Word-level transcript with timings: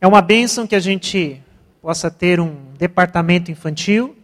É 0.00 0.06
uma 0.06 0.22
bênção 0.22 0.66
que 0.66 0.74
a 0.74 0.80
gente 0.80 1.42
possa 1.82 2.10
ter 2.10 2.40
um 2.40 2.72
departamento 2.78 3.50
infantil 3.50 4.16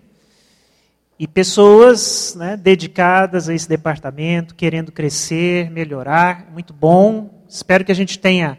e 1.19 1.27
pessoas 1.27 2.35
né, 2.35 2.57
dedicadas 2.57 3.49
a 3.49 3.55
esse 3.55 3.69
departamento, 3.69 4.55
querendo 4.55 4.93
crescer, 4.93 5.71
melhorar. 5.71 6.51
Muito 6.53 6.73
bom. 6.73 7.43
Espero 7.49 7.85
que 7.85 7.93
a 7.93 7.95
gente 7.95 8.19
tenha 8.19 8.59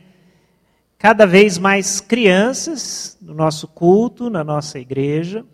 cada 0.97 1.27
vez 1.27 1.57
mais 1.57 1.99
crianças 1.99 3.17
no 3.21 3.33
nosso 3.33 3.67
culto, 3.67 4.29
na 4.29 4.43
nossa 4.43 4.79
igreja, 4.79 5.45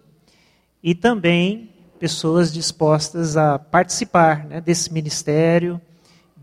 e 0.81 0.95
também 0.95 1.69
pessoas 1.99 2.51
dispostas 2.51 3.35
a 3.35 3.59
participar 3.59 4.45
né, 4.45 4.61
desse 4.61 4.91
ministério 4.91 5.79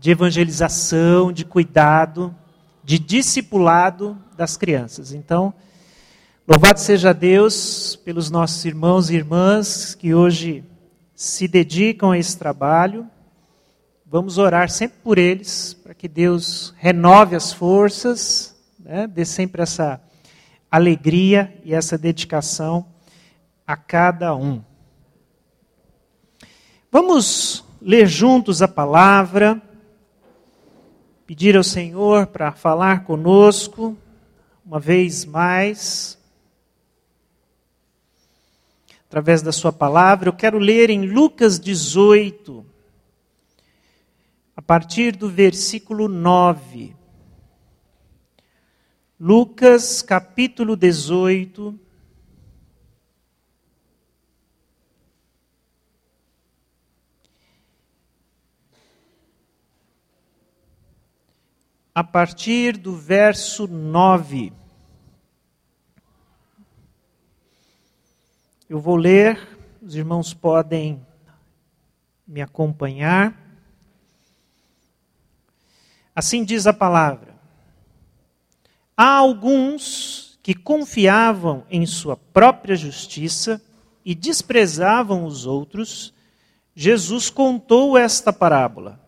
de 0.01 0.09
evangelização, 0.09 1.31
de 1.31 1.45
cuidado, 1.45 2.35
de 2.83 2.97
discipulado 2.97 4.17
das 4.35 4.57
crianças. 4.57 5.13
Então, 5.13 5.53
louvado 6.47 6.79
seja 6.79 7.13
Deus 7.13 7.95
pelos 8.03 8.31
nossos 8.31 8.65
irmãos 8.65 9.11
e 9.11 9.15
irmãs 9.15 9.93
que 9.93 10.11
hoje 10.11 10.63
se 11.13 11.47
dedicam 11.47 12.09
a 12.09 12.17
esse 12.17 12.35
trabalho. 12.35 13.07
Vamos 14.03 14.39
orar 14.39 14.71
sempre 14.71 14.97
por 15.03 15.19
eles, 15.19 15.75
para 15.75 15.93
que 15.93 16.07
Deus 16.07 16.73
renove 16.79 17.35
as 17.35 17.53
forças, 17.53 18.55
né, 18.79 19.05
dê 19.05 19.23
sempre 19.23 19.61
essa 19.61 20.01
alegria 20.71 21.55
e 21.63 21.75
essa 21.75 21.95
dedicação 21.95 22.87
a 23.67 23.77
cada 23.77 24.35
um. 24.35 24.63
Vamos 26.91 27.63
ler 27.79 28.07
juntos 28.07 28.63
a 28.63 28.67
palavra, 28.67 29.61
pedir 31.31 31.55
ao 31.55 31.63
Senhor 31.63 32.27
para 32.27 32.51
falar 32.51 33.05
conosco 33.05 33.97
uma 34.65 34.81
vez 34.81 35.23
mais, 35.23 36.19
através 39.07 39.41
da 39.41 39.53
Sua 39.53 39.71
palavra. 39.71 40.27
Eu 40.27 40.33
quero 40.33 40.57
ler 40.59 40.89
em 40.89 41.05
Lucas 41.05 41.57
18, 41.57 42.65
a 44.57 44.61
partir 44.61 45.15
do 45.15 45.29
versículo 45.29 46.09
9. 46.09 46.93
Lucas 49.17 50.01
capítulo 50.01 50.75
18, 50.75 51.79
a 61.93 62.03
partir 62.03 62.77
do 62.77 62.95
verso 62.95 63.67
9. 63.67 64.53
Eu 68.69 68.79
vou 68.79 68.95
ler, 68.95 69.37
os 69.81 69.95
irmãos 69.95 70.33
podem 70.33 71.05
me 72.25 72.41
acompanhar. 72.41 73.37
Assim 76.15 76.45
diz 76.45 76.65
a 76.65 76.71
palavra: 76.71 77.35
Há 78.95 79.15
alguns 79.15 80.39
que 80.41 80.55
confiavam 80.55 81.65
em 81.69 81.85
sua 81.85 82.15
própria 82.15 82.75
justiça 82.75 83.61
e 84.05 84.15
desprezavam 84.15 85.25
os 85.25 85.45
outros. 85.45 86.13
Jesus 86.73 87.29
contou 87.29 87.97
esta 87.97 88.31
parábola. 88.31 88.99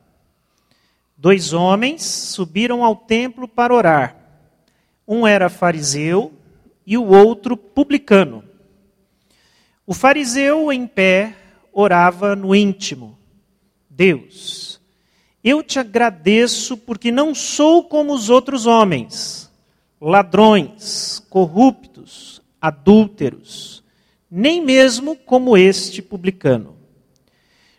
Dois 1.24 1.54
homens 1.54 2.04
subiram 2.04 2.84
ao 2.84 2.98
templo 2.98 3.48
para 3.48 3.74
orar. 3.74 4.14
Um 5.08 5.26
era 5.26 5.48
fariseu 5.48 6.34
e 6.86 6.98
o 6.98 7.06
outro 7.06 7.56
publicano. 7.56 8.44
O 9.88 9.94
fariseu, 9.94 10.70
em 10.70 10.86
pé, 10.86 11.34
orava 11.72 12.36
no 12.36 12.54
íntimo: 12.54 13.18
Deus, 13.90 14.82
eu 15.42 15.64
te 15.64 15.80
agradeço 15.80 16.76
porque 16.76 17.10
não 17.10 17.34
sou 17.34 17.86
como 17.86 18.14
os 18.14 18.30
outros 18.30 18.66
homens, 18.66 19.50
ladrões, 20.02 21.26
corruptos, 21.30 22.42
adúlteros, 22.60 23.82
nem 24.30 24.62
mesmo 24.62 25.16
como 25.16 25.56
este 25.56 26.02
publicano. 26.02 26.76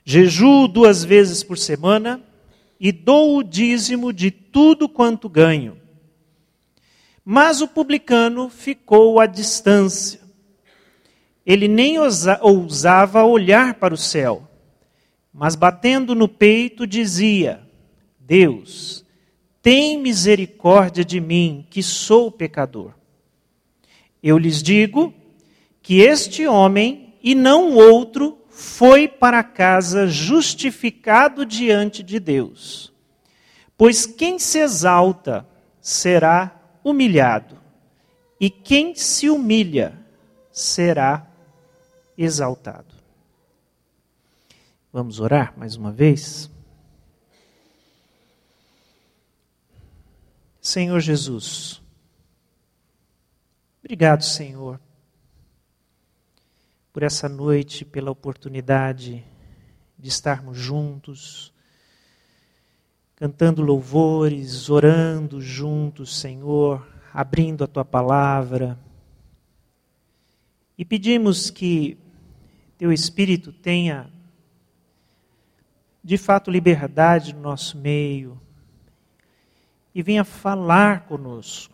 Jejuo 0.03 0.67
duas 0.67 1.05
vezes 1.05 1.43
por 1.43 1.59
semana 1.59 2.23
e 2.84 2.93
dou 2.93 3.39
o 3.39 3.43
dízimo 3.43 4.12
de 4.12 4.31
tudo 4.31 4.91
quanto 4.91 5.27
ganho. 5.27 5.81
Mas 7.25 7.62
o 7.62 7.67
publicano 7.67 8.50
ficou 8.50 9.19
à 9.19 9.25
distância. 9.25 10.21
Ele 11.47 11.67
nem 11.67 11.97
ousava 12.43 13.25
olhar 13.25 13.73
para 13.77 13.94
o 13.94 13.97
céu, 13.97 14.47
mas 15.33 15.56
batendo 15.56 16.15
no 16.15 16.28
peito 16.28 16.87
dizia: 16.87 17.67
Deus, 18.21 19.03
tem 19.62 19.99
misericórdia 19.99 21.03
de 21.03 21.21
mim, 21.21 21.67
que 21.71 21.83
sou 21.83 22.31
pecador. 22.31 22.93
Eu 24.23 24.37
lhes 24.37 24.62
digo 24.62 25.15
que 25.81 26.00
este 26.03 26.47
homem, 26.47 27.15
e 27.23 27.34
não 27.34 27.73
outro, 27.77 28.44
foi 28.55 29.09
para 29.09 29.43
casa 29.43 30.07
justificado 30.07 31.45
diante 31.45 32.05
de 32.05 32.21
Deus. 32.21 32.93
Pois 33.77 34.07
quem 34.07 34.39
se 34.39 34.59
exalta 34.59 35.45
será 35.81 36.57
humilhado, 36.85 37.59
e 38.39 38.49
quem 38.49 38.95
se 38.95 39.29
humilha 39.29 39.99
será 40.53 41.27
exaltado. 42.17 42.95
Vamos 44.93 45.19
orar 45.19 45.53
mais 45.57 45.75
uma 45.75 45.91
vez? 45.91 46.49
Senhor 50.61 51.01
Jesus, 51.01 51.83
obrigado, 53.83 54.23
Senhor, 54.23 54.81
por 56.94 57.03
essa 57.03 57.28
noite, 57.28 57.84
pela 57.84 58.12
oportunidade 58.12 59.25
de 59.99 60.09
estarmos 60.09 60.56
juntos, 60.56 61.53
cantando 63.16 63.62
louvores, 63.62 64.71
orando 64.71 65.41
juntos, 65.41 66.16
Senhor, 66.16 66.87
abrindo 67.12 67.65
a 67.65 67.66
tua 67.66 67.84
palavra. 67.84 68.78
E 70.78 70.84
pedimos 70.84 71.50
que 71.50 71.99
teu 72.78 72.93
Espírito 72.93 73.53
tenha, 73.53 74.09
de 76.03 76.16
fato, 76.16 76.49
liberdade 76.49 77.34
no 77.34 77.41
nosso 77.41 77.76
meio 77.76 78.41
e 79.93 80.00
venha 80.00 80.22
falar 80.22 81.06
conosco 81.06 81.74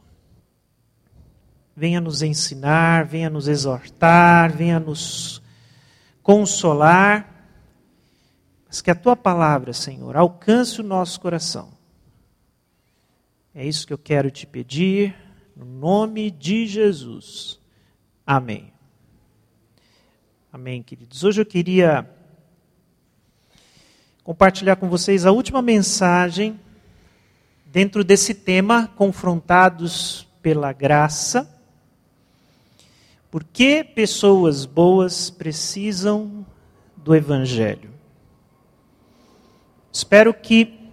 venha 1.80 1.98
nos 1.98 2.20
ensinar, 2.20 3.06
venha 3.06 3.30
nos 3.30 3.48
exortar, 3.48 4.54
venha 4.54 4.78
nos 4.78 5.40
consolar, 6.22 7.48
mas 8.66 8.82
que 8.82 8.90
a 8.90 8.94
tua 8.94 9.16
palavra, 9.16 9.72
Senhor, 9.72 10.14
alcance 10.14 10.82
o 10.82 10.84
nosso 10.84 11.18
coração. 11.18 11.72
É 13.54 13.64
isso 13.64 13.86
que 13.86 13.94
eu 13.94 13.98
quero 13.98 14.30
te 14.30 14.46
pedir, 14.46 15.16
no 15.56 15.64
nome 15.64 16.30
de 16.30 16.66
Jesus. 16.66 17.58
Amém. 18.26 18.70
Amém, 20.52 20.82
queridos. 20.82 21.24
Hoje 21.24 21.40
eu 21.40 21.46
queria 21.46 22.06
compartilhar 24.22 24.76
com 24.76 24.86
vocês 24.86 25.24
a 25.24 25.32
última 25.32 25.62
mensagem 25.62 26.60
dentro 27.64 28.04
desse 28.04 28.34
tema, 28.34 28.86
confrontados 28.88 30.28
pela 30.42 30.74
graça. 30.74 31.56
Por 33.30 33.44
que 33.44 33.84
pessoas 33.84 34.64
boas 34.66 35.30
precisam 35.30 36.44
do 36.96 37.14
Evangelho? 37.14 37.90
Espero 39.92 40.34
que 40.34 40.90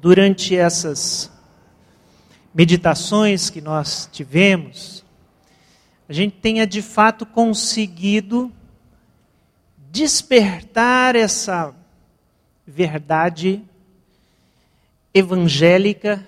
durante 0.00 0.56
essas 0.56 1.30
meditações 2.52 3.48
que 3.48 3.60
nós 3.60 4.08
tivemos, 4.10 5.04
a 6.08 6.12
gente 6.12 6.36
tenha 6.36 6.66
de 6.66 6.82
fato 6.82 7.24
conseguido 7.24 8.50
despertar 9.76 11.14
essa 11.14 11.72
verdade 12.66 13.62
evangélica 15.14 16.26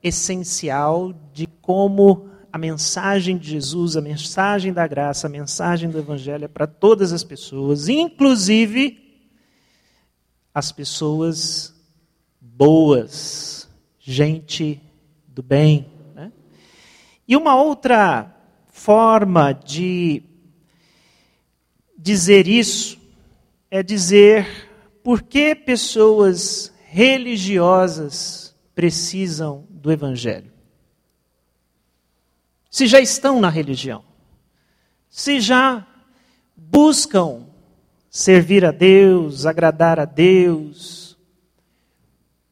essencial 0.00 1.12
de 1.32 1.46
como 1.46 2.33
a 2.54 2.58
mensagem 2.58 3.36
de 3.36 3.50
Jesus, 3.50 3.96
a 3.96 4.00
mensagem 4.00 4.72
da 4.72 4.86
graça, 4.86 5.26
a 5.26 5.30
mensagem 5.30 5.90
do 5.90 5.98
Evangelho 5.98 6.44
é 6.44 6.48
para 6.48 6.68
todas 6.68 7.12
as 7.12 7.24
pessoas, 7.24 7.88
inclusive 7.88 9.26
as 10.54 10.70
pessoas 10.70 11.74
boas. 12.40 13.68
gente 13.98 14.80
do 15.26 15.42
bem. 15.42 15.90
Né? 16.14 16.30
E 17.26 17.36
uma 17.36 17.60
outra 17.60 18.32
forma 18.68 19.52
de 19.52 20.22
dizer 21.98 22.46
isso 22.46 22.96
é 23.68 23.82
dizer 23.82 24.46
por 25.02 25.22
que 25.22 25.56
pessoas 25.56 26.72
religiosas 26.86 28.54
precisam 28.76 29.66
do 29.68 29.90
Evangelho. 29.90 30.53
Se 32.74 32.88
já 32.88 32.98
estão 32.98 33.40
na 33.40 33.48
religião, 33.48 34.02
se 35.08 35.38
já 35.38 35.86
buscam 36.56 37.46
servir 38.10 38.64
a 38.64 38.72
Deus, 38.72 39.46
agradar 39.46 40.00
a 40.00 40.04
Deus, 40.04 41.16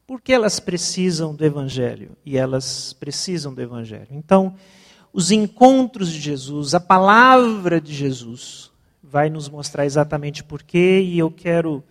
por 0.07 0.21
que 0.21 0.31
elas 0.31 0.61
precisam 0.61 1.35
do 1.35 1.43
Evangelho? 1.43 2.15
E 2.25 2.37
elas 2.37 2.93
precisam 2.93 3.53
do 3.53 3.61
Evangelho. 3.61 4.07
Então, 4.11 4.55
os 5.11 5.29
encontros 5.29 6.09
de 6.09 6.21
Jesus, 6.21 6.73
a 6.73 6.79
palavra 6.79 7.81
de 7.81 7.93
Jesus, 7.93 8.71
vai 9.03 9.29
nos 9.29 9.49
mostrar 9.49 9.85
exatamente 9.85 10.41
porquê, 10.41 11.01
e 11.01 11.19
eu 11.19 11.29
quero 11.29 11.83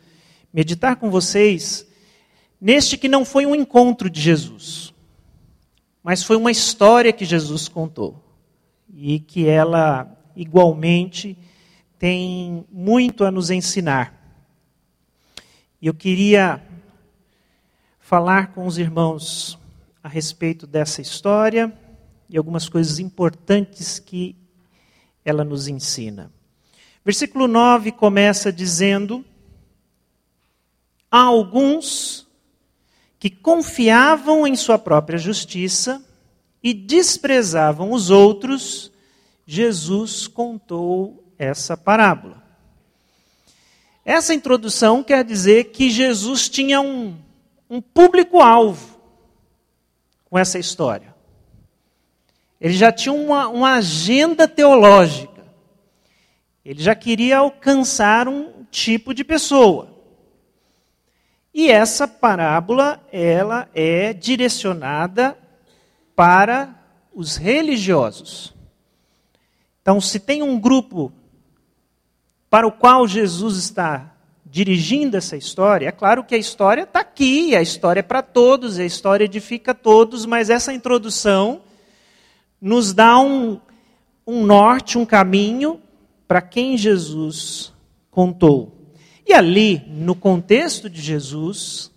meditar 0.50 0.96
com 0.96 1.10
vocês 1.10 1.86
neste 2.58 2.96
que 2.96 3.08
não 3.08 3.26
foi 3.26 3.44
um 3.44 3.54
encontro 3.54 4.08
de 4.08 4.22
Jesus, 4.22 4.91
mas 6.02 6.22
foi 6.22 6.36
uma 6.36 6.50
história 6.50 7.12
que 7.12 7.24
Jesus 7.24 7.68
contou, 7.68 8.22
e 8.92 9.20
que 9.20 9.46
ela 9.46 10.06
igualmente 10.34 11.36
tem 11.98 12.66
muito 12.70 13.24
a 13.24 13.30
nos 13.30 13.50
ensinar. 13.50 14.12
Eu 15.80 15.94
queria 15.94 16.62
falar 18.00 18.52
com 18.52 18.66
os 18.66 18.78
irmãos 18.78 19.58
a 20.02 20.08
respeito 20.08 20.66
dessa 20.66 21.00
história 21.00 21.72
e 22.28 22.36
algumas 22.36 22.68
coisas 22.68 22.98
importantes 22.98 23.98
que 23.98 24.36
ela 25.24 25.44
nos 25.44 25.68
ensina. 25.68 26.30
Versículo 27.04 27.46
9 27.46 27.92
começa 27.92 28.52
dizendo: 28.52 29.24
Há 31.10 31.22
alguns 31.22 32.26
que 33.22 33.30
confiavam 33.30 34.44
em 34.44 34.56
sua 34.56 34.76
própria 34.76 35.16
justiça 35.16 36.04
e 36.60 36.74
desprezavam 36.74 37.92
os 37.92 38.10
outros, 38.10 38.90
Jesus 39.46 40.26
contou 40.26 41.32
essa 41.38 41.76
parábola. 41.76 42.42
Essa 44.04 44.34
introdução 44.34 45.04
quer 45.04 45.22
dizer 45.24 45.66
que 45.66 45.88
Jesus 45.88 46.48
tinha 46.48 46.80
um, 46.80 47.16
um 47.70 47.80
público-alvo 47.80 48.98
com 50.24 50.36
essa 50.36 50.58
história. 50.58 51.14
Ele 52.60 52.74
já 52.74 52.90
tinha 52.90 53.12
uma, 53.12 53.46
uma 53.46 53.74
agenda 53.74 54.48
teológica. 54.48 55.44
Ele 56.64 56.82
já 56.82 56.96
queria 56.96 57.38
alcançar 57.38 58.26
um 58.26 58.64
tipo 58.68 59.14
de 59.14 59.22
pessoa. 59.22 59.91
E 61.62 61.70
essa 61.70 62.08
parábola, 62.08 63.00
ela 63.12 63.68
é 63.72 64.12
direcionada 64.12 65.38
para 66.16 66.74
os 67.14 67.36
religiosos. 67.36 68.52
Então, 69.80 70.00
se 70.00 70.18
tem 70.18 70.42
um 70.42 70.58
grupo 70.58 71.12
para 72.50 72.66
o 72.66 72.72
qual 72.72 73.06
Jesus 73.06 73.58
está 73.58 74.12
dirigindo 74.44 75.16
essa 75.16 75.36
história, 75.36 75.86
é 75.86 75.92
claro 75.92 76.24
que 76.24 76.34
a 76.34 76.38
história 76.38 76.82
está 76.82 76.98
aqui, 76.98 77.54
a 77.54 77.62
história 77.62 78.00
é 78.00 78.02
para 78.02 78.22
todos, 78.22 78.80
a 78.80 78.84
história 78.84 79.26
edifica 79.26 79.72
todos, 79.72 80.26
mas 80.26 80.50
essa 80.50 80.72
introdução 80.72 81.60
nos 82.60 82.92
dá 82.92 83.20
um, 83.20 83.60
um 84.26 84.44
norte, 84.44 84.98
um 84.98 85.06
caminho 85.06 85.80
para 86.26 86.42
quem 86.42 86.76
Jesus 86.76 87.72
contou. 88.10 88.81
E 89.26 89.32
ali, 89.32 89.82
no 89.86 90.14
contexto 90.14 90.90
de 90.90 91.00
Jesus, 91.00 91.90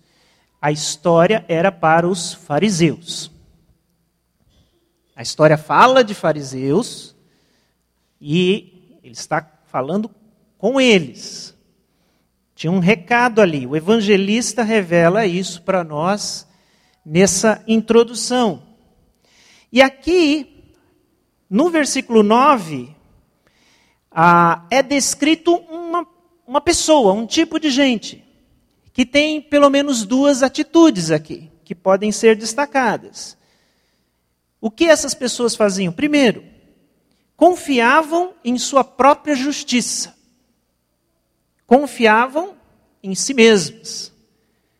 a 0.60 0.70
história 0.72 1.44
era 1.48 1.70
para 1.70 2.08
os 2.08 2.32
fariseus. 2.34 3.30
A 5.14 5.22
história 5.22 5.56
fala 5.56 6.04
de 6.04 6.14
fariseus 6.14 7.16
e 8.20 8.98
ele 9.02 9.14
está 9.14 9.48
falando 9.66 10.10
com 10.58 10.80
eles. 10.80 11.54
Tinha 12.54 12.72
um 12.72 12.78
recado 12.78 13.40
ali. 13.40 13.66
O 13.66 13.76
evangelista 13.76 14.62
revela 14.62 15.26
isso 15.26 15.62
para 15.62 15.84
nós 15.84 16.46
nessa 17.04 17.62
introdução. 17.66 18.62
E 19.70 19.82
aqui, 19.82 20.64
no 21.48 21.70
versículo 21.70 22.22
9, 22.22 22.96
ah, 24.10 24.64
é 24.70 24.82
descrito 24.82 25.54
uma, 25.54 25.85
uma 26.46 26.60
pessoa, 26.60 27.12
um 27.12 27.26
tipo 27.26 27.58
de 27.58 27.70
gente, 27.70 28.24
que 28.92 29.04
tem 29.04 29.40
pelo 29.40 29.68
menos 29.68 30.04
duas 30.04 30.42
atitudes 30.42 31.10
aqui, 31.10 31.50
que 31.64 31.74
podem 31.74 32.12
ser 32.12 32.36
destacadas. 32.36 33.36
O 34.60 34.70
que 34.70 34.84
essas 34.84 35.14
pessoas 35.14 35.54
faziam? 35.54 35.92
Primeiro, 35.92 36.44
confiavam 37.36 38.34
em 38.44 38.56
sua 38.56 38.82
própria 38.82 39.34
justiça. 39.34 40.16
Confiavam 41.66 42.56
em 43.02 43.14
si 43.14 43.34
mesmas, 43.34 44.12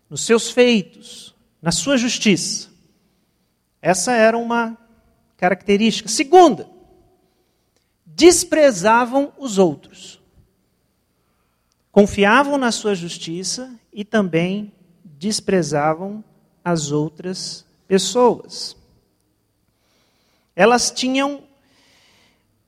nos 0.08 0.22
seus 0.22 0.50
feitos, 0.50 1.34
na 1.60 1.72
sua 1.72 1.96
justiça. 1.96 2.70
Essa 3.82 4.12
era 4.12 4.38
uma 4.38 4.78
característica. 5.36 6.08
Segunda, 6.08 6.68
desprezavam 8.04 9.32
os 9.36 9.58
outros. 9.58 10.20
Confiavam 11.96 12.58
na 12.58 12.70
sua 12.70 12.94
justiça 12.94 13.74
e 13.90 14.04
também 14.04 14.70
desprezavam 15.02 16.22
as 16.62 16.92
outras 16.92 17.64
pessoas. 17.88 18.76
Elas 20.54 20.90
tinham 20.90 21.44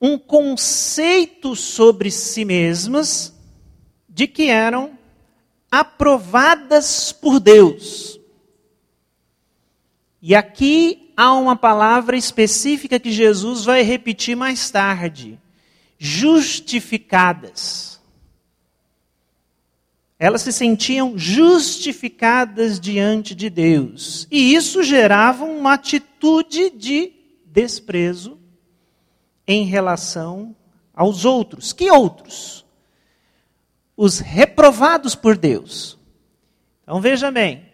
um 0.00 0.16
conceito 0.16 1.54
sobre 1.54 2.10
si 2.10 2.42
mesmas 2.42 3.34
de 4.08 4.26
que 4.26 4.48
eram 4.48 4.98
aprovadas 5.70 7.12
por 7.12 7.38
Deus. 7.38 8.19
E 10.22 10.34
aqui 10.34 11.12
há 11.14 11.34
uma 11.34 11.54
palavra 11.54 12.16
específica 12.16 12.99
que 12.99 13.12
Jesus 13.12 13.66
vai 13.66 13.82
repetir 13.82 14.35
mais 14.35 14.70
tarde: 14.70 15.38
justificadas. 15.99 17.98
Elas 20.18 20.42
se 20.42 20.52
sentiam 20.52 21.16
justificadas 21.16 22.80
diante 22.80 23.34
de 23.34 23.48
Deus. 23.48 24.26
E 24.30 24.54
isso 24.54 24.82
gerava 24.82 25.44
uma 25.44 25.75
atitude 25.75 26.70
de 26.70 27.12
desprezo 27.46 28.38
em 29.46 29.64
relação 29.64 30.56
aos 30.94 31.25
outros. 31.25 31.72
Que 31.72 31.90
outros? 31.90 32.66
Os 33.96 34.18
reprovados 34.18 35.14
por 35.14 35.37
Deus. 35.37 35.96
Então 36.82 37.00
veja 37.00 37.30
bem, 37.30 37.68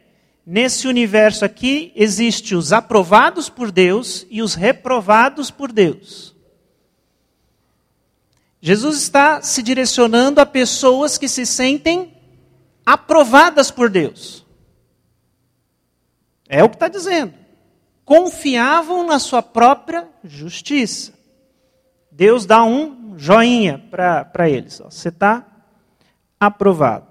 Nesse 0.47 0.87
universo 0.87 1.43
aqui, 1.43 1.91
existe 1.97 2.55
os 2.55 2.71
aprovados 2.71 3.49
por 3.49 3.73
Deus 3.73 4.27
e 4.29 4.43
os 4.43 4.55
reprovados 4.55 5.51
por 5.51 5.73
Deus. 5.73 6.35
Jesus 8.61 8.99
está 8.99 9.41
se 9.41 9.63
direcionando 9.63 10.41
a 10.41 10.47
pessoas 10.47 11.17
que 11.17 11.29
se 11.29 11.47
sentem 11.47 12.14
aprovadas 12.85 13.71
por 13.71 13.89
Deus. 13.89 14.45
É 16.49 16.63
o 16.63 16.69
que 16.69 16.77
está 16.77 16.89
dizendo. 16.89 17.35
Confiavam 18.05 19.07
na 19.07 19.19
sua 19.19 19.43
própria 19.43 20.09
justiça. 20.23 21.13
Deus 22.11 22.47
dá 22.47 22.63
um 22.63 23.19
joinha 23.19 23.79
para 23.91 24.49
eles. 24.49 24.79
Você 24.79 25.09
está 25.09 25.47
aprovado. 26.39 27.09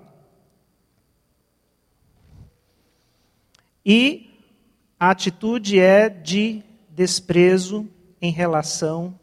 E 3.86 4.30
a 5.00 5.10
atitude 5.10 5.80
é 5.80 6.08
de 6.08 6.64
desprezo 6.90 7.88
em 8.22 8.32
relação 8.32 9.20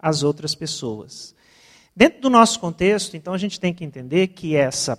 às 0.00 0.22
outras 0.22 0.54
pessoas. 0.54 1.34
Dentro 1.94 2.20
do 2.22 2.30
nosso 2.30 2.60
contexto, 2.60 3.16
então, 3.16 3.34
a 3.34 3.38
gente 3.38 3.58
tem 3.58 3.74
que 3.74 3.84
entender 3.84 4.28
que 4.28 4.54
essa 4.54 4.96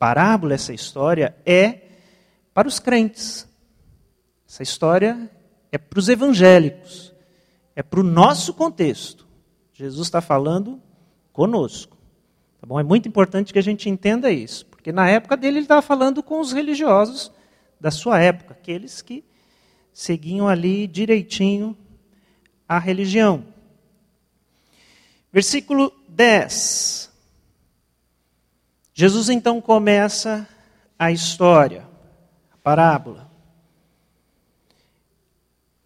parábola, 0.00 0.54
essa 0.54 0.72
história, 0.72 1.36
é 1.44 1.80
para 2.54 2.66
os 2.66 2.80
crentes. 2.80 3.46
Essa 4.48 4.62
história 4.62 5.30
é 5.70 5.76
para 5.76 5.98
os 5.98 6.08
evangélicos. 6.08 7.14
É 7.76 7.82
para 7.82 8.00
o 8.00 8.02
nosso 8.02 8.54
contexto. 8.54 9.28
Jesus 9.74 10.08
está 10.08 10.22
falando 10.22 10.80
conosco. 11.34 11.98
Tá 12.58 12.66
bom? 12.66 12.80
É 12.80 12.82
muito 12.82 13.06
importante 13.06 13.52
que 13.52 13.58
a 13.58 13.62
gente 13.62 13.90
entenda 13.90 14.32
isso. 14.32 14.64
Porque 14.66 14.90
na 14.90 15.06
época 15.08 15.36
dele 15.36 15.58
ele 15.58 15.64
estava 15.64 15.82
falando 15.82 16.22
com 16.22 16.40
os 16.40 16.50
religiosos 16.50 17.30
da 17.78 17.90
sua 17.90 18.18
época, 18.20 18.54
aqueles 18.54 19.02
que 19.02 19.22
seguiam 19.92 20.48
ali 20.48 20.86
direitinho 20.86 21.76
a 22.66 22.78
religião. 22.78 23.44
Versículo 25.30 25.92
10. 26.08 27.09
Jesus 29.00 29.30
então 29.30 29.62
começa 29.62 30.46
a 30.98 31.10
história, 31.10 31.88
a 32.52 32.56
parábola, 32.58 33.30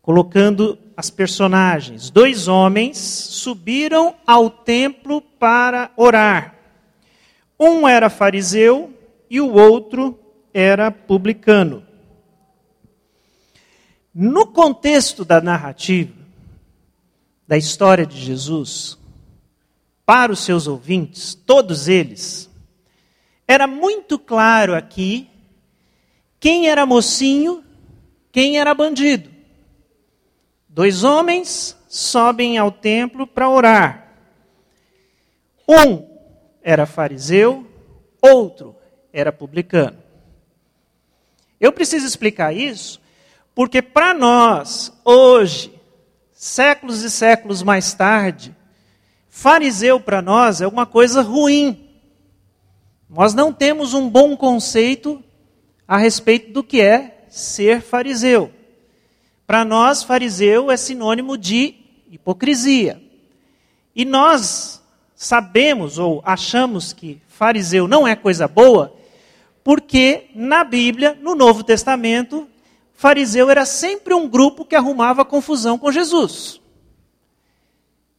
colocando 0.03 0.77
as 0.97 1.11
personagens. 1.11 2.11
Dois 2.11 2.49
homens 2.49 2.99
subiram 2.99 4.17
ao 4.27 4.51
templo 4.51 5.21
para 5.21 5.93
orar. 5.97 6.57
Um 7.57 7.87
era 7.87 8.11
fariseu 8.11 8.93
e 9.31 9.41
o 9.41 9.53
outro 9.53 10.19
era 10.53 10.91
publicano. 10.91 11.87
No 14.13 14.49
contexto 14.49 15.25
da 15.25 15.41
narrativa, 15.41 16.13
da 17.47 17.57
história 17.57 18.05
de 18.05 18.19
Jesus, 18.19 18.99
para 20.05 20.33
os 20.33 20.41
seus 20.41 20.67
ouvintes, 20.67 21.33
todos 21.33 21.87
eles, 21.87 22.53
era 23.47 23.67
muito 23.67 24.19
claro 24.19 24.75
aqui 24.75 25.29
quem 26.41 26.69
era 26.69 26.85
mocinho, 26.85 27.65
quem 28.31 28.59
era 28.59 28.75
bandido. 28.75 29.31
Dois 30.69 31.05
homens 31.05 31.77
sobem 31.89 32.59
ao 32.59 32.71
templo 32.71 33.27
para 33.27 33.49
orar. 33.49 34.09
Um 35.69 36.07
era 36.63 36.87
fariseu, 36.87 37.67
outro 38.21 38.75
era 39.13 39.33
publicano. 39.33 39.99
Eu 41.61 41.73
preciso 41.73 42.07
explicar 42.07 42.53
isso 42.53 43.01
porque 43.55 43.81
para 43.81 44.13
nós, 44.13 44.93
hoje, 45.05 45.73
séculos 46.33 47.03
e 47.03 47.11
séculos 47.11 47.63
mais 47.63 47.95
tarde, 47.95 48.55
fariseu 49.29 50.01
para 50.01 50.21
nós 50.21 50.61
é 50.61 50.67
uma 50.67 50.85
coisa 50.85 51.23
ruim. 51.23 51.84
Nós 53.09 53.35
não 53.35 53.53
temos 53.53 53.95
um 53.95 54.09
bom 54.09 54.37
conceito 54.37 55.23
a 55.87 55.97
respeito 55.97 56.53
do 56.53 56.65
que 56.65 56.81
é 56.81 57.27
ser 57.29 57.81
fariseu. 57.81 58.51
Para 59.47 59.65
nós, 59.65 60.03
fariseu 60.03 60.71
é 60.71 60.77
sinônimo 60.77 61.37
de 61.37 61.75
hipocrisia. 62.11 63.03
E 63.95 64.05
nós 64.05 64.83
sabemos 65.15 65.99
ou 65.99 66.23
achamos 66.25 66.93
que 66.93 67.21
fariseu 67.29 67.87
não 67.87 68.07
é 68.07 68.17
coisa 68.17 68.49
boa, 68.49 68.95
porque 69.63 70.29
na 70.35 70.65
Bíblia, 70.65 71.17
no 71.21 71.35
Novo 71.35 71.63
Testamento, 71.63 72.49
fariseu 72.93 73.51
era 73.51 73.65
sempre 73.65 74.15
um 74.15 74.29
grupo 74.29 74.65
que 74.65 74.77
arrumava 74.77 75.25
confusão 75.25 75.79
com 75.79 75.93
Jesus. 75.93 76.61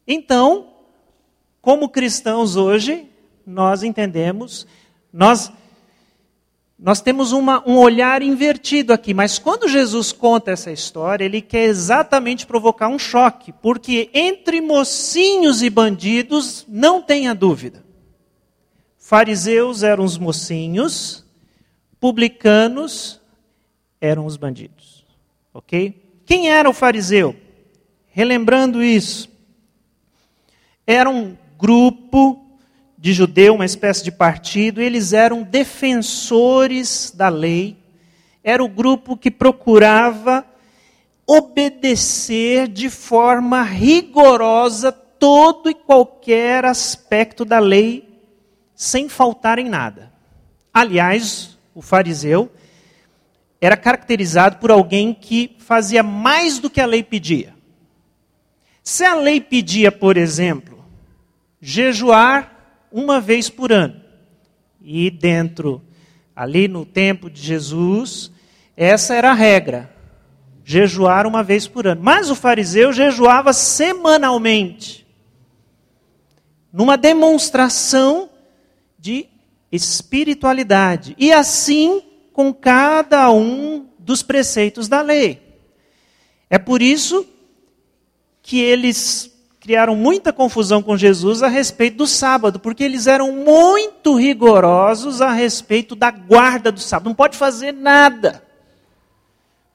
Então, 0.08 0.68
como 1.62 1.90
cristãos 1.90 2.56
hoje, 2.56 3.10
nós 3.46 3.84
entendemos, 3.84 4.66
nós, 5.14 5.52
nós 6.78 7.02
temos 7.02 7.32
uma, 7.32 7.64
um 7.68 7.78
olhar 7.78 8.22
invertido 8.22 8.92
aqui, 8.92 9.14
mas 9.14 9.38
quando 9.38 9.68
Jesus 9.68 10.12
conta 10.12 10.52
essa 10.52 10.72
história, 10.72 11.24
ele 11.24 11.42
quer 11.42 11.66
exatamente 11.66 12.46
provocar 12.46 12.88
um 12.88 13.00
choque, 13.00 13.52
porque 13.54 14.10
entre 14.14 14.62
mocinhos 14.62 15.62
e 15.62 15.70
bandidos, 15.70 16.66
não 16.68 17.02
tenha 17.02 17.36
dúvida. 17.36 17.84
Fariseus 18.98 19.84
eram 19.84 20.04
os 20.04 20.18
mocinhos, 20.18 21.24
publicanos 22.00 23.22
eram 24.02 24.26
os 24.26 24.36
bandidos. 24.36 25.06
Ok? 25.54 26.22
Quem 26.26 26.50
era 26.50 26.70
o 26.70 26.74
fariseu? 26.74 27.36
Relembrando 28.10 28.84
isso, 28.84 29.30
era 30.88 31.10
um 31.10 31.38
grupo 31.58 32.45
de 33.06 33.14
judeu, 33.14 33.54
uma 33.54 33.66
espécie 33.66 34.04
de 34.04 34.12
partido, 34.12 34.82
eles 34.82 35.14
eram 35.14 35.44
defensores 35.44 37.14
da 37.16 37.30
lei, 37.30 37.78
era 38.44 38.64
o 38.64 38.68
grupo 38.68 39.16
que 39.16 39.30
procurava 39.30 40.44
obedecer 41.28 42.68
de 42.68 42.90
forma 42.90 43.62
rigorosa 43.62 44.92
todo 44.92 45.70
e 45.70 45.76
qualquer 45.76 46.66
aspecto 46.66 47.46
da 47.46 47.60
lei, 47.60 48.10
sem 48.74 49.08
faltar 49.08 49.60
em 49.60 49.70
nada. 49.70 50.12
Aliás, 50.74 51.60
o 51.76 51.84
fariseu 51.84 52.52
era 53.62 53.78
caracterizado 53.78 54.58
por 54.58 54.72
alguém 54.72 55.14
que 55.14 55.56
fazia 55.60 56.02
mais 56.02 56.58
do 56.58 56.72
que 56.72 56.82
a 56.82 56.88
lei 56.88 57.04
pedia. 57.04 57.54
Se 58.82 59.06
a 59.06 59.14
lei 59.14 59.40
pedia, 59.40 59.92
por 59.92 60.18
exemplo, 60.18 60.84
jejuar 61.62 62.55
uma 62.96 63.20
vez 63.20 63.50
por 63.50 63.74
ano, 63.74 64.00
e 64.82 65.12
dentro, 65.12 65.82
ali 66.34 66.66
no 66.70 66.86
tempo 66.86 67.30
de 67.30 67.42
Jesus, 67.42 68.32
essa 68.78 69.14
era 69.14 69.32
a 69.32 69.34
regra, 69.34 69.94
jejuar 70.64 71.28
uma 71.28 71.44
vez 71.44 71.68
por 71.68 71.86
ano. 71.86 72.02
Mas 72.02 72.30
o 72.30 72.36
fariseu 72.36 72.94
jejuava 72.94 73.52
semanalmente, 73.52 75.06
numa 76.72 76.96
demonstração 76.96 78.30
de 78.98 79.28
espiritualidade. 79.70 81.16
E 81.20 81.34
assim 81.34 82.02
com 82.32 82.54
cada 82.54 83.30
um 83.30 83.88
dos 84.00 84.24
preceitos 84.24 84.88
da 84.88 85.02
lei. 85.02 85.42
É 86.50 86.58
por 86.58 86.82
isso 86.82 87.28
que 88.42 88.58
eles 88.62 89.35
criaram 89.66 89.96
muita 89.96 90.32
confusão 90.32 90.84
com 90.84 90.96
Jesus 90.96 91.42
a 91.42 91.48
respeito 91.48 91.98
do 91.98 92.06
sábado, 92.06 92.60
porque 92.60 92.84
eles 92.84 93.08
eram 93.08 93.32
muito 93.32 94.16
rigorosos 94.16 95.22
a 95.22 95.32
respeito 95.32 95.96
da 95.96 96.12
guarda 96.12 96.72
do 96.72 96.80
sábado. 96.80 97.08
Não 97.08 97.16
pode 97.16 97.36
fazer 97.36 97.72
nada. 97.72 98.44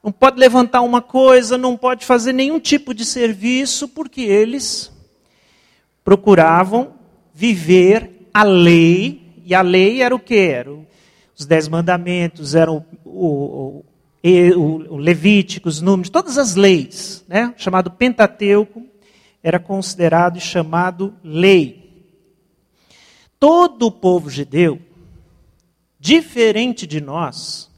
Não 0.01 0.13
pode 0.13 0.39
levantar 0.39 0.83
uma 0.83 1.03
coisa, 1.03 1.59
não 1.59 1.77
pode 1.77 2.07
fazer 2.07 2.33
nenhum 2.33 2.61
tipo 2.61 2.95
de 2.95 3.05
serviço, 3.05 3.89
porque 3.89 4.21
eles 4.21 4.93
procuravam 6.05 6.93
viver 7.35 8.29
a 8.33 8.45
lei, 8.45 9.43
e 9.45 9.57
a 9.57 9.61
lei 9.61 10.03
era 10.03 10.15
o 10.15 10.21
que? 10.21 10.39
Era 10.39 10.71
os 11.37 11.47
dez 11.47 11.67
mandamentos, 11.67 12.55
eram 12.55 12.87
o, 13.05 13.27
o, 13.27 13.85
o, 14.57 14.95
o 14.95 14.97
Levítico, 14.99 15.69
os 15.69 15.81
números, 15.81 16.11
todas 16.11 16.39
as 16.39 16.55
leis, 16.55 17.25
né? 17.27 17.53
chamado 17.57 17.91
Pentateuco, 17.91 18.85
era 19.43 19.59
considerado 19.59 20.37
e 20.37 20.41
chamado 20.41 21.15
lei. 21.23 21.81
Todo 23.39 23.87
o 23.87 23.93
povo 23.93 24.29
judeu, 24.29 24.81
diferente 25.99 26.87
de 26.87 27.01
nós, 27.01 27.71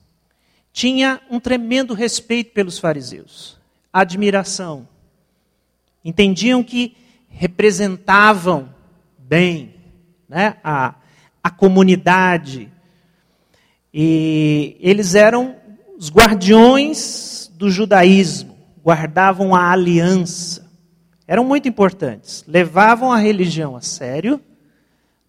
tinha 0.72 1.20
um 1.30 1.38
tremendo 1.38 1.94
respeito 1.94 2.52
pelos 2.52 2.78
fariseus, 2.78 3.58
admiração. 3.92 4.88
Entendiam 6.04 6.64
que 6.64 6.96
representavam 7.28 8.74
bem 9.18 9.74
né, 10.28 10.56
a, 10.64 10.94
a 11.42 11.50
comunidade, 11.50 12.70
e 13.94 14.76
eles 14.80 15.14
eram 15.14 15.56
os 15.98 16.10
guardiões 16.10 17.50
do 17.54 17.70
judaísmo, 17.70 18.56
guardavam 18.82 19.54
a 19.54 19.70
aliança. 19.70 20.68
Eram 21.32 21.44
muito 21.44 21.68
importantes. 21.68 22.44
Levavam 22.46 23.10
a 23.10 23.16
religião 23.16 23.76
a 23.76 23.80
sério, 23.80 24.40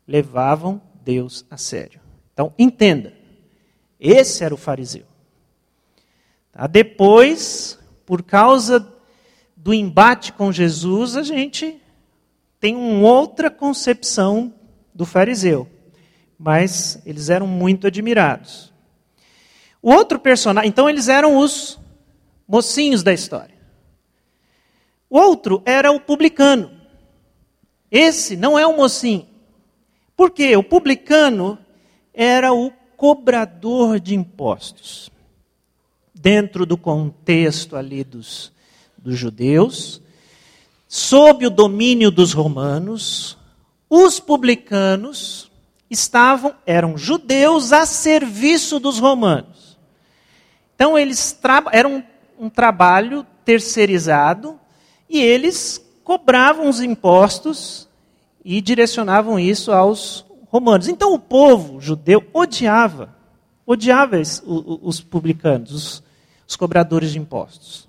levavam 0.08 0.82
Deus 1.04 1.46
a 1.50 1.58
sério. 1.58 2.02
Então, 2.34 2.54
entenda. 2.58 3.14
Esse 4.00 4.44
era 4.44 4.54
o 4.54 4.58
fariseu. 4.58 5.06
Tá? 6.52 6.68
Depois, 6.68 7.80
por 8.06 8.24
causa 8.24 8.86
do 9.56 9.74
embate 9.74 10.34
com 10.34 10.52
Jesus, 10.52 11.16
a 11.16 11.24
gente 11.24 11.80
tem 12.60 12.76
uma 12.76 13.08
outra 13.08 13.50
concepção 13.50 14.54
do 14.94 15.06
fariseu 15.06 15.70
mas 16.44 17.02
eles 17.06 17.30
eram 17.30 17.48
muito 17.48 17.88
admirados. 17.88 18.74
O 19.82 19.90
outro 19.90 20.20
personagem, 20.20 20.70
então 20.70 20.90
eles 20.90 21.08
eram 21.08 21.38
os 21.38 21.80
mocinhos 22.46 23.02
da 23.02 23.14
história. 23.14 23.53
Outro 25.14 25.62
era 25.64 25.92
o 25.92 26.00
publicano. 26.00 26.72
Esse 27.92 28.36
não 28.36 28.58
é 28.58 28.66
o 28.66 28.76
mocinho. 28.76 29.28
Por 30.18 30.32
quê? 30.32 30.58
O 30.58 30.64
publicano 30.64 31.56
era 32.12 32.52
o 32.52 32.72
cobrador 32.98 34.00
de 34.00 34.16
impostos. 34.16 35.12
Dentro 36.16 36.66
do 36.66 36.76
contexto 36.76 37.76
ali 37.76 38.04
dos, 38.04 38.52
dos 38.98 39.16
judeus, 39.16 40.02
sob 40.88 41.46
o 41.46 41.52
domínio 41.52 42.10
dos 42.10 42.34
romanos, 42.34 43.38
os 43.88 44.20
publicanos 44.20 45.52
estavam, 45.92 46.56
eram 46.66 46.98
judeus 46.98 47.72
a 47.72 47.86
serviço 47.86 48.80
dos 48.80 48.98
romanos. 48.98 49.78
Então 50.74 50.98
eles 50.98 51.40
eram 51.72 52.04
um 52.40 52.50
trabalho 52.50 53.24
terceirizado 53.46 54.60
e 55.14 55.22
eles 55.22 55.80
cobravam 56.04 56.68
os 56.68 56.82
impostos 56.82 57.88
e 58.44 58.60
direcionavam 58.60 59.40
isso 59.40 59.72
aos 59.72 60.26
romanos. 60.48 60.88
Então 60.88 61.14
o 61.14 61.20
povo 61.20 61.80
judeu 61.80 62.26
odiava, 62.34 63.16
odiava 63.64 64.20
os 64.20 65.00
publicanos, 65.00 65.72
os, 65.72 66.04
os 66.48 66.56
cobradores 66.56 67.12
de 67.12 67.20
impostos. 67.20 67.88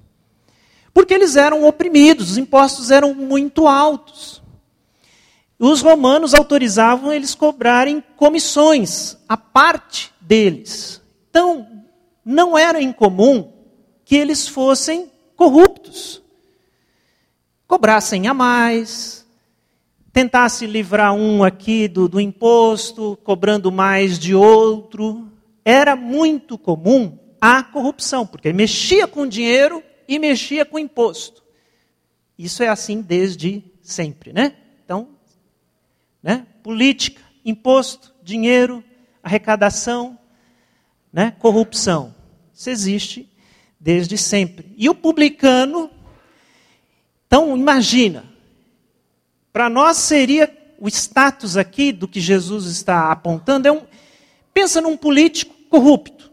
Porque 0.93 1.15
eles 1.15 1.35
eram 1.35 1.67
oprimidos, 1.67 2.33
os 2.33 2.39
impostos 2.39 2.91
eram 2.91 3.15
muito 3.15 3.67
altos. 3.67 4.43
Os 5.59 5.81
romanos 5.81 6.35
autorizavam 6.35 7.11
eles 7.11 7.35
cobrarem 7.35 8.05
comissões, 8.17 9.17
a 9.27 9.37
parte 9.37 10.13
deles. 10.21 11.01
Então, 11.31 11.67
não 12.23 12.57
era 12.57 12.83
incomum 12.83 13.51
que 14.05 14.15
eles 14.15 14.47
fossem 14.47 15.11
corruptos. 15.35 16.23
Cobrassem 17.75 18.29
a 18.29 18.33
mais, 18.33 19.27
tentasse 20.13 20.65
livrar 20.65 21.13
um 21.13 21.43
aqui 21.43 21.89
do, 21.89 22.09
do 22.09 22.21
imposto, 22.21 23.19
cobrando 23.25 23.73
mais 23.73 24.17
de 24.17 24.33
outro. 24.33 25.29
Era 25.65 25.97
muito 25.97 26.57
comum 26.57 27.19
a 27.41 27.65
corrupção, 27.65 28.25
porque 28.25 28.53
mexia 28.53 29.09
com 29.09 29.27
dinheiro 29.27 29.83
e 30.07 30.21
mexia 30.21 30.65
com 30.65 30.79
imposto. 30.79 31.43
Isso 32.39 32.63
é 32.63 32.69
assim 32.69 33.03
desde 33.03 33.65
sempre, 33.83 34.33
né? 34.33 34.55
Então, 34.85 35.09
né? 36.23 36.47
política, 36.63 37.23
imposto, 37.45 38.15
dinheiro, 38.23 38.85
arrecadação, 39.21 40.17
né? 41.13 41.35
corrupção. 41.41 42.15
Isso 42.55 42.71
existe 42.71 43.29
desde 43.81 44.17
sempre. 44.17 44.73
E 44.77 44.89
o 44.89 44.95
publicano, 44.95 45.91
então 47.35 47.57
imagina, 47.57 48.25
para 49.53 49.69
nós 49.69 49.97
seria 49.97 50.57
o 50.79 50.87
status 50.87 51.57
aqui 51.57 51.91
do 51.91 52.07
que 52.07 52.21
Jesus 52.21 52.67
está 52.67 53.11
apontando 53.11 53.67
é 53.67 53.73
um 53.73 53.83
pensa 54.53 54.81
num 54.81 54.97
político 54.97 55.53
corrupto, 55.69 56.31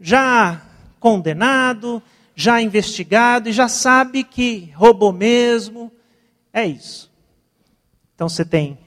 já 0.00 0.66
condenado, 0.98 2.02
já 2.34 2.58
investigado 2.62 3.50
e 3.50 3.52
já 3.52 3.68
sabe 3.68 4.24
que 4.24 4.72
roubou 4.74 5.12
mesmo. 5.12 5.92
É 6.54 6.64
isso. 6.64 7.12
Então 8.14 8.30
você 8.30 8.46
tem 8.46 8.78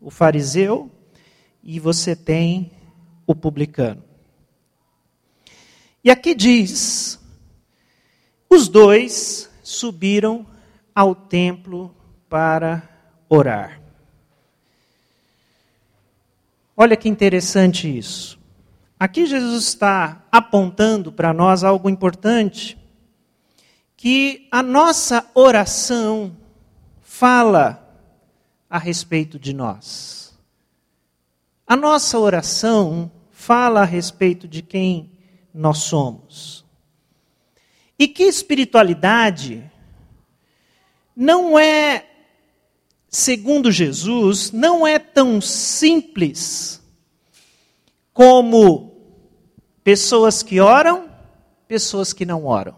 o 0.00 0.10
fariseu 0.10 0.90
e 1.62 1.78
você 1.78 2.16
tem 2.16 2.70
o 3.26 3.34
publicano. 3.34 4.02
E 6.02 6.10
aqui 6.10 6.34
diz: 6.34 7.20
os 8.48 8.68
dois 8.68 9.50
subiram 9.62 10.50
ao 10.94 11.14
templo 11.14 11.94
para 12.28 12.88
orar. 13.28 13.80
Olha 16.76 16.96
que 16.96 17.08
interessante 17.08 17.86
isso. 17.96 18.38
Aqui 18.98 19.26
Jesus 19.26 19.64
está 19.64 20.24
apontando 20.30 21.10
para 21.12 21.32
nós 21.32 21.64
algo 21.64 21.90
importante, 21.90 22.78
que 23.96 24.46
a 24.50 24.62
nossa 24.62 25.28
oração 25.34 26.36
fala 27.00 27.82
a 28.70 28.78
respeito 28.78 29.38
de 29.38 29.52
nós. 29.52 30.38
A 31.66 31.76
nossa 31.76 32.18
oração 32.18 33.10
fala 33.30 33.82
a 33.82 33.84
respeito 33.84 34.46
de 34.46 34.62
quem 34.62 35.10
nós 35.52 35.78
somos. 35.78 36.64
E 37.98 38.06
que 38.06 38.24
espiritualidade 38.24 39.70
não 41.14 41.58
é 41.58 42.06
segundo 43.08 43.70
Jesus, 43.70 44.50
não 44.50 44.86
é 44.86 44.98
tão 44.98 45.40
simples 45.40 46.80
como 48.12 48.92
pessoas 49.84 50.42
que 50.42 50.60
oram, 50.60 51.10
pessoas 51.68 52.12
que 52.12 52.24
não 52.24 52.46
oram. 52.46 52.76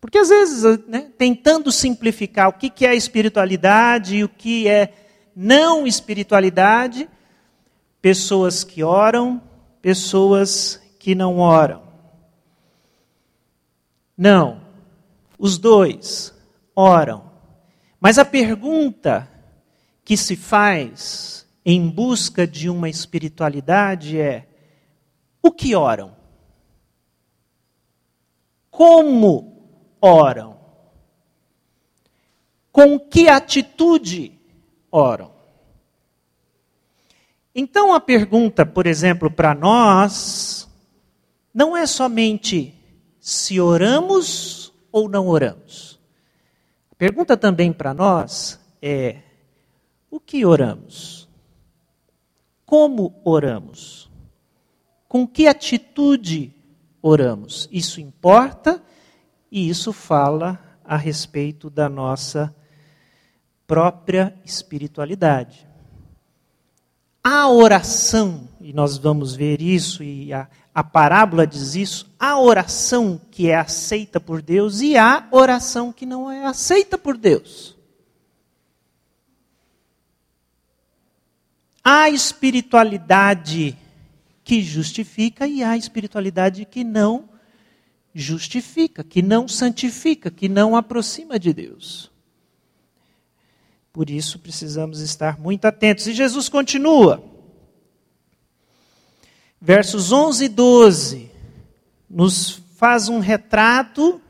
Porque 0.00 0.18
às 0.18 0.28
vezes, 0.28 0.62
né, 0.86 1.10
tentando 1.18 1.70
simplificar 1.70 2.48
o 2.48 2.52
que 2.52 2.86
é 2.86 2.94
espiritualidade 2.94 4.16
e 4.16 4.24
o 4.24 4.28
que 4.28 4.66
é 4.66 4.94
não 5.34 5.86
espiritualidade, 5.86 7.08
pessoas 8.00 8.64
que 8.64 8.82
oram, 8.82 9.42
pessoas 9.82 10.80
que 10.98 11.14
não 11.14 11.38
oram. 11.38 11.82
Não, 14.16 14.60
os 15.38 15.58
dois 15.58 16.34
oram. 16.74 17.29
Mas 18.00 18.16
a 18.16 18.24
pergunta 18.24 19.28
que 20.02 20.16
se 20.16 20.34
faz 20.34 21.46
em 21.64 21.88
busca 21.88 22.46
de 22.46 22.70
uma 22.70 22.88
espiritualidade 22.88 24.18
é: 24.18 24.48
o 25.42 25.52
que 25.52 25.74
oram? 25.74 26.16
Como 28.70 29.94
oram? 30.00 30.58
Com 32.72 32.98
que 32.98 33.28
atitude 33.28 34.32
oram? 34.90 35.32
Então 37.54 37.92
a 37.92 38.00
pergunta, 38.00 38.64
por 38.64 38.86
exemplo, 38.86 39.30
para 39.30 39.54
nós, 39.54 40.68
não 41.52 41.76
é 41.76 41.84
somente 41.84 42.74
se 43.18 43.60
oramos 43.60 44.72
ou 44.90 45.08
não 45.08 45.26
oramos. 45.26 45.89
Pergunta 47.00 47.34
também 47.34 47.72
para 47.72 47.94
nós 47.94 48.60
é: 48.82 49.22
o 50.10 50.20
que 50.20 50.44
oramos? 50.44 51.26
Como 52.66 53.18
oramos? 53.24 54.10
Com 55.08 55.26
que 55.26 55.46
atitude 55.46 56.54
oramos? 57.00 57.66
Isso 57.72 58.02
importa 58.02 58.82
e 59.50 59.66
isso 59.66 59.94
fala 59.94 60.62
a 60.84 60.94
respeito 60.94 61.70
da 61.70 61.88
nossa 61.88 62.54
própria 63.66 64.38
espiritualidade. 64.44 65.66
A 67.24 67.48
oração, 67.48 68.46
e 68.70 68.72
nós 68.72 68.96
vamos 68.96 69.34
ver 69.34 69.60
isso, 69.60 70.00
e 70.00 70.32
a, 70.32 70.48
a 70.72 70.84
parábola 70.84 71.44
diz 71.44 71.74
isso, 71.74 72.08
a 72.16 72.38
oração 72.38 73.20
que 73.28 73.48
é 73.48 73.56
aceita 73.56 74.20
por 74.20 74.40
Deus 74.40 74.80
e 74.80 74.96
a 74.96 75.26
oração 75.32 75.92
que 75.92 76.06
não 76.06 76.30
é 76.30 76.46
aceita 76.46 76.96
por 76.96 77.16
Deus. 77.16 77.76
Há 81.82 82.10
espiritualidade 82.10 83.76
que 84.44 84.62
justifica 84.62 85.48
e 85.48 85.64
há 85.64 85.76
espiritualidade 85.76 86.64
que 86.64 86.84
não 86.84 87.28
justifica, 88.14 89.02
que 89.02 89.20
não 89.20 89.48
santifica, 89.48 90.30
que 90.30 90.48
não 90.48 90.76
aproxima 90.76 91.40
de 91.40 91.52
Deus. 91.52 92.08
Por 93.92 94.08
isso 94.10 94.38
precisamos 94.38 95.00
estar 95.00 95.40
muito 95.40 95.64
atentos. 95.64 96.06
E 96.06 96.14
Jesus 96.14 96.48
continua. 96.48 97.29
Versos 99.60 100.10
11 100.10 100.44
e 100.44 100.48
12 100.48 101.30
nos 102.08 102.62
faz 102.76 103.08
um 103.08 103.18
retrato 103.18 104.20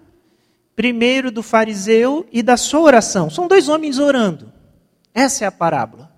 primeiro 0.75 1.31
do 1.31 1.43
fariseu 1.43 2.27
e 2.33 2.43
da 2.43 2.57
sua 2.57 2.81
oração. 2.81 3.31
São 3.31 3.47
dois 3.47 3.69
homens 3.69 3.99
orando. 3.99 4.53
Essa 5.15 5.45
é 5.45 5.47
a 5.47 5.53
parábola. 5.53 6.11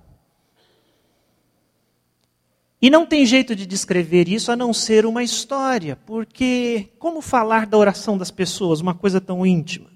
E 2.80 2.90
não 2.90 3.06
tem 3.06 3.24
jeito 3.24 3.54
de 3.54 3.64
descrever 3.66 4.28
isso 4.28 4.50
a 4.50 4.56
não 4.56 4.72
ser 4.72 5.06
uma 5.06 5.22
história, 5.22 5.94
porque 6.04 6.88
como 6.98 7.20
falar 7.20 7.66
da 7.66 7.78
oração 7.78 8.18
das 8.18 8.30
pessoas, 8.30 8.80
uma 8.80 8.94
coisa 8.94 9.20
tão 9.20 9.46
íntima? 9.46 9.90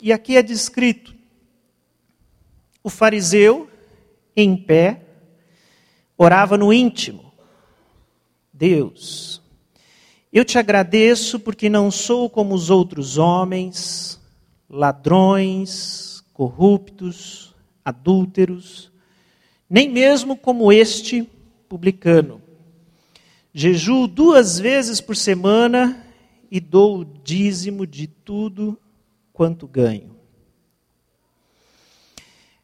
E 0.00 0.12
aqui 0.12 0.36
é 0.36 0.42
descrito 0.42 1.14
o 2.82 2.88
fariseu 2.88 3.68
em 4.34 4.56
pé 4.56 5.02
orava 6.16 6.56
no 6.56 6.72
íntimo. 6.72 7.29
Deus, 8.60 9.40
eu 10.30 10.44
te 10.44 10.58
agradeço 10.58 11.40
porque 11.40 11.70
não 11.70 11.90
sou 11.90 12.28
como 12.28 12.54
os 12.54 12.68
outros 12.68 13.16
homens, 13.16 14.20
ladrões, 14.68 16.22
corruptos, 16.34 17.54
adúlteros, 17.82 18.92
nem 19.68 19.88
mesmo 19.88 20.36
como 20.36 20.70
este 20.70 21.26
publicano. 21.70 22.42
Jejuo 23.54 24.06
duas 24.06 24.58
vezes 24.58 25.00
por 25.00 25.16
semana 25.16 26.04
e 26.50 26.60
dou 26.60 26.98
o 26.98 27.04
dízimo 27.04 27.86
de 27.86 28.08
tudo 28.08 28.78
quanto 29.32 29.66
ganho. 29.66 30.14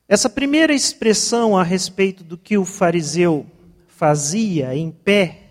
Essa 0.07 0.29
primeira 0.29 0.75
expressão 0.75 1.57
a 1.57 1.63
respeito 1.63 2.23
do 2.23 2.37
que 2.37 2.59
o 2.59 2.67
fariseu 2.67 3.47
fazia 3.89 4.77
em 4.77 4.91
pé, 4.91 5.46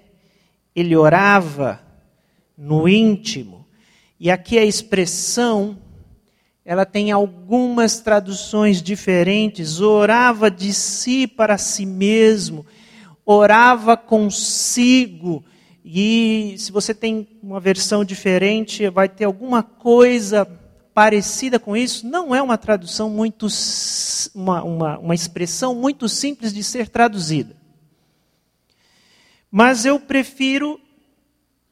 ele 0.76 0.96
orava 0.96 1.82
no 2.58 2.88
íntimo, 2.88 3.66
E 4.18 4.32
aqui 4.32 4.58
a 4.58 4.64
expressão, 4.64 5.78
ela 6.64 6.86
tem 6.86 7.12
algumas 7.12 8.00
traduções 8.00 8.82
diferentes. 8.82 9.82
Orava 9.82 10.50
de 10.50 10.74
si 10.74 11.28
para 11.28 11.58
si 11.58 11.86
mesmo, 11.86 12.66
orava 13.26 13.98
consigo. 13.98 15.44
E 15.84 16.56
se 16.58 16.72
você 16.72 16.94
tem 16.94 17.28
uma 17.44 17.60
versão 17.60 18.06
diferente, 18.06 18.90
vai 18.90 19.10
ter 19.10 19.26
alguma 19.26 19.62
coisa 19.62 20.48
parecida 20.94 21.60
com 21.60 21.76
isso. 21.76 22.08
Não 22.08 22.34
é 22.34 22.42
uma 22.42 22.58
tradução 22.58 23.10
muito, 23.10 23.48
uma, 24.34 24.64
uma, 24.64 24.98
uma 24.98 25.14
expressão 25.14 25.76
muito 25.76 26.08
simples 26.08 26.54
de 26.54 26.64
ser 26.64 26.88
traduzida. 26.88 27.56
Mas 29.58 29.86
eu 29.86 29.98
prefiro 29.98 30.78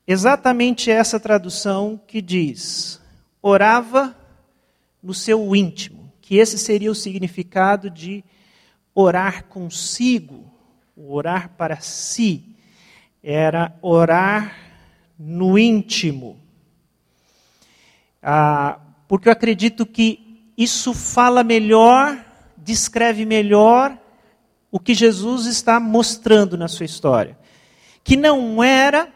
exatamente 0.08 0.90
essa 0.90 1.20
tradução 1.20 2.00
que 2.08 2.22
diz: 2.22 3.02
orava 3.42 4.16
no 5.04 5.14
seu 5.14 5.54
íntimo, 5.54 6.10
que 6.22 6.38
esse 6.38 6.58
seria 6.58 6.90
o 6.90 6.96
significado 6.96 7.90
de 7.90 8.24
orar 8.96 9.44
consigo, 9.48 10.50
orar 10.96 11.50
para 11.58 11.82
si, 11.82 12.56
era 13.22 13.78
orar 13.82 14.56
no 15.20 15.60
íntimo. 15.60 16.40
Ah, 18.22 18.80
porque 19.10 19.28
eu 19.28 19.34
acredito 19.34 19.86
que 19.86 20.54
isso 20.58 20.94
fala 20.94 21.44
melhor, 21.44 22.18
descreve 22.56 23.26
melhor 23.26 23.98
o 24.72 24.80
que 24.80 24.94
Jesus 24.94 25.48
está 25.48 25.82
mostrando 25.82 26.58
na 26.58 26.70
sua 26.70 26.86
história. 26.86 27.43
Que 28.04 28.16
não 28.16 28.64
era 28.64 29.12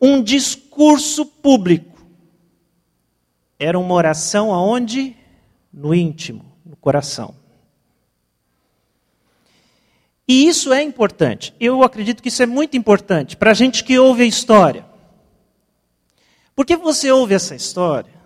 um 0.00 0.22
discurso 0.22 1.24
público. 1.24 1.96
Era 3.58 3.78
uma 3.78 3.94
oração 3.94 4.52
aonde? 4.52 5.16
No 5.72 5.94
íntimo, 5.94 6.44
no 6.64 6.76
coração. 6.76 7.34
E 10.28 10.48
isso 10.48 10.72
é 10.72 10.82
importante. 10.82 11.54
Eu 11.60 11.82
acredito 11.82 12.22
que 12.22 12.28
isso 12.28 12.42
é 12.42 12.46
muito 12.46 12.76
importante 12.76 13.36
para 13.36 13.52
a 13.52 13.54
gente 13.54 13.84
que 13.84 13.98
ouve 13.98 14.22
a 14.22 14.26
história. 14.26 14.84
Porque 16.54 16.76
você 16.76 17.10
ouve 17.12 17.34
essa 17.34 17.54
história 17.54 18.16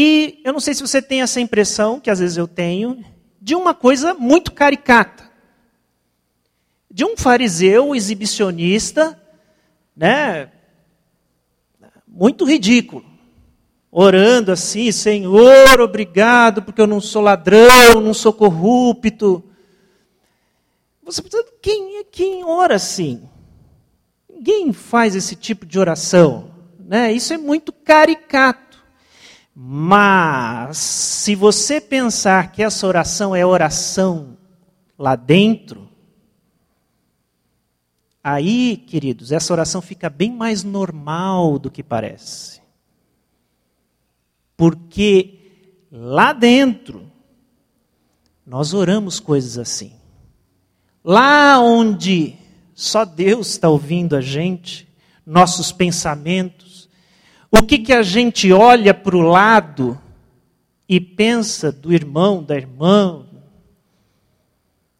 e 0.00 0.40
eu 0.44 0.52
não 0.52 0.60
sei 0.60 0.74
se 0.74 0.80
você 0.80 1.02
tem 1.02 1.22
essa 1.22 1.40
impressão, 1.40 1.98
que 1.98 2.08
às 2.08 2.20
vezes 2.20 2.36
eu 2.36 2.46
tenho, 2.46 3.04
de 3.42 3.56
uma 3.56 3.74
coisa 3.74 4.14
muito 4.14 4.52
caricata. 4.52 5.27
De 6.98 7.04
um 7.04 7.16
fariseu 7.16 7.94
exibicionista 7.94 9.16
né, 9.96 10.50
muito 12.08 12.44
ridículo. 12.44 13.04
Orando 13.88 14.50
assim, 14.50 14.90
Senhor, 14.90 15.80
obrigado, 15.80 16.60
porque 16.60 16.80
eu 16.80 16.88
não 16.88 17.00
sou 17.00 17.22
ladrão, 17.22 18.00
não 18.02 18.12
sou 18.12 18.32
corrupto. 18.32 19.44
Você 21.04 21.22
pensa, 21.22 21.44
quem, 21.62 22.04
quem 22.10 22.44
ora 22.44 22.74
assim? 22.74 23.28
Ninguém 24.28 24.72
faz 24.72 25.14
esse 25.14 25.36
tipo 25.36 25.64
de 25.64 25.78
oração. 25.78 26.50
Né? 26.80 27.12
Isso 27.12 27.32
é 27.32 27.38
muito 27.38 27.72
caricato. 27.72 28.82
Mas, 29.54 30.78
se 30.78 31.36
você 31.36 31.80
pensar 31.80 32.50
que 32.50 32.60
essa 32.60 32.84
oração 32.88 33.36
é 33.36 33.46
oração 33.46 34.36
lá 34.98 35.14
dentro, 35.14 35.87
Aí, 38.22 38.76
queridos, 38.76 39.32
essa 39.32 39.52
oração 39.52 39.80
fica 39.80 40.10
bem 40.10 40.32
mais 40.32 40.64
normal 40.64 41.58
do 41.58 41.70
que 41.70 41.82
parece. 41.82 42.60
Porque 44.56 45.38
lá 45.90 46.32
dentro, 46.32 47.10
nós 48.44 48.74
oramos 48.74 49.20
coisas 49.20 49.56
assim. 49.56 49.92
Lá 51.04 51.60
onde 51.60 52.36
só 52.74 53.04
Deus 53.04 53.50
está 53.50 53.68
ouvindo 53.68 54.16
a 54.16 54.20
gente, 54.20 54.88
nossos 55.24 55.72
pensamentos, 55.72 56.88
o 57.50 57.62
que, 57.62 57.78
que 57.78 57.92
a 57.92 58.02
gente 58.02 58.52
olha 58.52 58.92
para 58.92 59.16
o 59.16 59.22
lado 59.22 59.98
e 60.88 61.00
pensa 61.00 61.70
do 61.70 61.92
irmão, 61.92 62.42
da 62.42 62.56
irmã, 62.56 63.26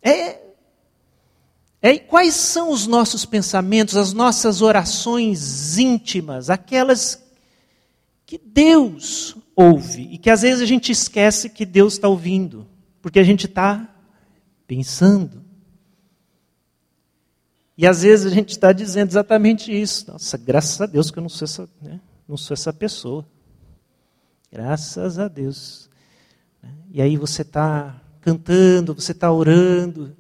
é, 0.03 0.38
é, 1.81 1.99
quais 1.99 2.35
são 2.35 2.71
os 2.73 2.87
nossos 2.87 3.25
pensamentos, 3.25 3.97
as 3.97 4.13
nossas 4.13 4.63
orações 4.63 5.79
íntimas, 5.79 6.51
aquelas 6.51 7.23
que 8.27 8.39
Deus 8.39 9.37
ouve 9.55 10.03
e 10.11 10.19
que 10.19 10.29
às 10.29 10.43
vezes 10.43 10.61
a 10.61 10.67
gente 10.67 10.91
esquece 10.91 11.49
que 11.49 11.65
Deus 11.65 11.95
está 11.95 12.09
ouvindo, 12.09 12.67
porque 13.01 13.19
a 13.19 13.25
gente 13.25 13.47
está 13.47 13.89
pensando. 14.67 15.45
E 17.77 17.87
às 17.87 18.03
vezes 18.03 18.27
a 18.27 18.35
gente 18.35 18.51
está 18.51 18.73
dizendo 18.73 19.11
exatamente 19.11 19.73
isso. 19.73 20.11
Nossa, 20.11 20.37
graças 20.37 20.81
a 20.81 20.87
Deus 20.87 21.13
que 21.13 21.19
eu 21.19 21.23
não 21.23 21.29
sou 21.29 21.47
essa, 21.47 21.69
né? 21.81 22.01
não 22.27 22.37
sou 22.37 22.55
essa 22.55 22.73
pessoa. 22.73 23.25
Graças 24.51 25.19
a 25.19 25.29
Deus. 25.29 25.89
E 26.91 27.01
aí 27.01 27.17
você 27.17 27.43
está 27.43 28.03
cantando, 28.21 28.95
você 28.95 29.13
está 29.13 29.31
orando, 29.31 30.17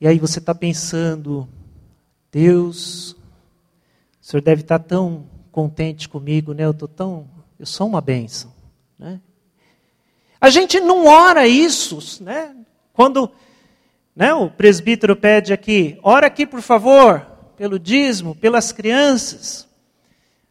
e 0.00 0.08
aí 0.08 0.18
você 0.18 0.38
está 0.38 0.54
pensando, 0.54 1.46
Deus, 2.32 3.12
o 3.12 3.16
Senhor 4.22 4.40
deve 4.40 4.62
estar 4.62 4.78
tá 4.78 4.84
tão 4.84 5.26
contente 5.52 6.08
comigo, 6.08 6.54
né? 6.54 6.64
Eu 6.64 6.72
tô 6.72 6.88
tão, 6.88 7.28
eu 7.58 7.66
sou 7.66 7.86
uma 7.86 8.00
bênção, 8.00 8.52
né? 8.98 9.20
A 10.40 10.48
gente 10.48 10.80
não 10.80 11.06
ora 11.06 11.46
isso, 11.46 12.22
né? 12.24 12.56
Quando 12.94 13.30
né, 14.16 14.32
o 14.32 14.48
presbítero 14.50 15.14
pede 15.14 15.52
aqui, 15.52 15.98
ora 16.02 16.26
aqui 16.28 16.46
por 16.46 16.62
favor, 16.62 17.20
pelo 17.56 17.78
dízimo, 17.78 18.34
pelas 18.34 18.72
crianças. 18.72 19.68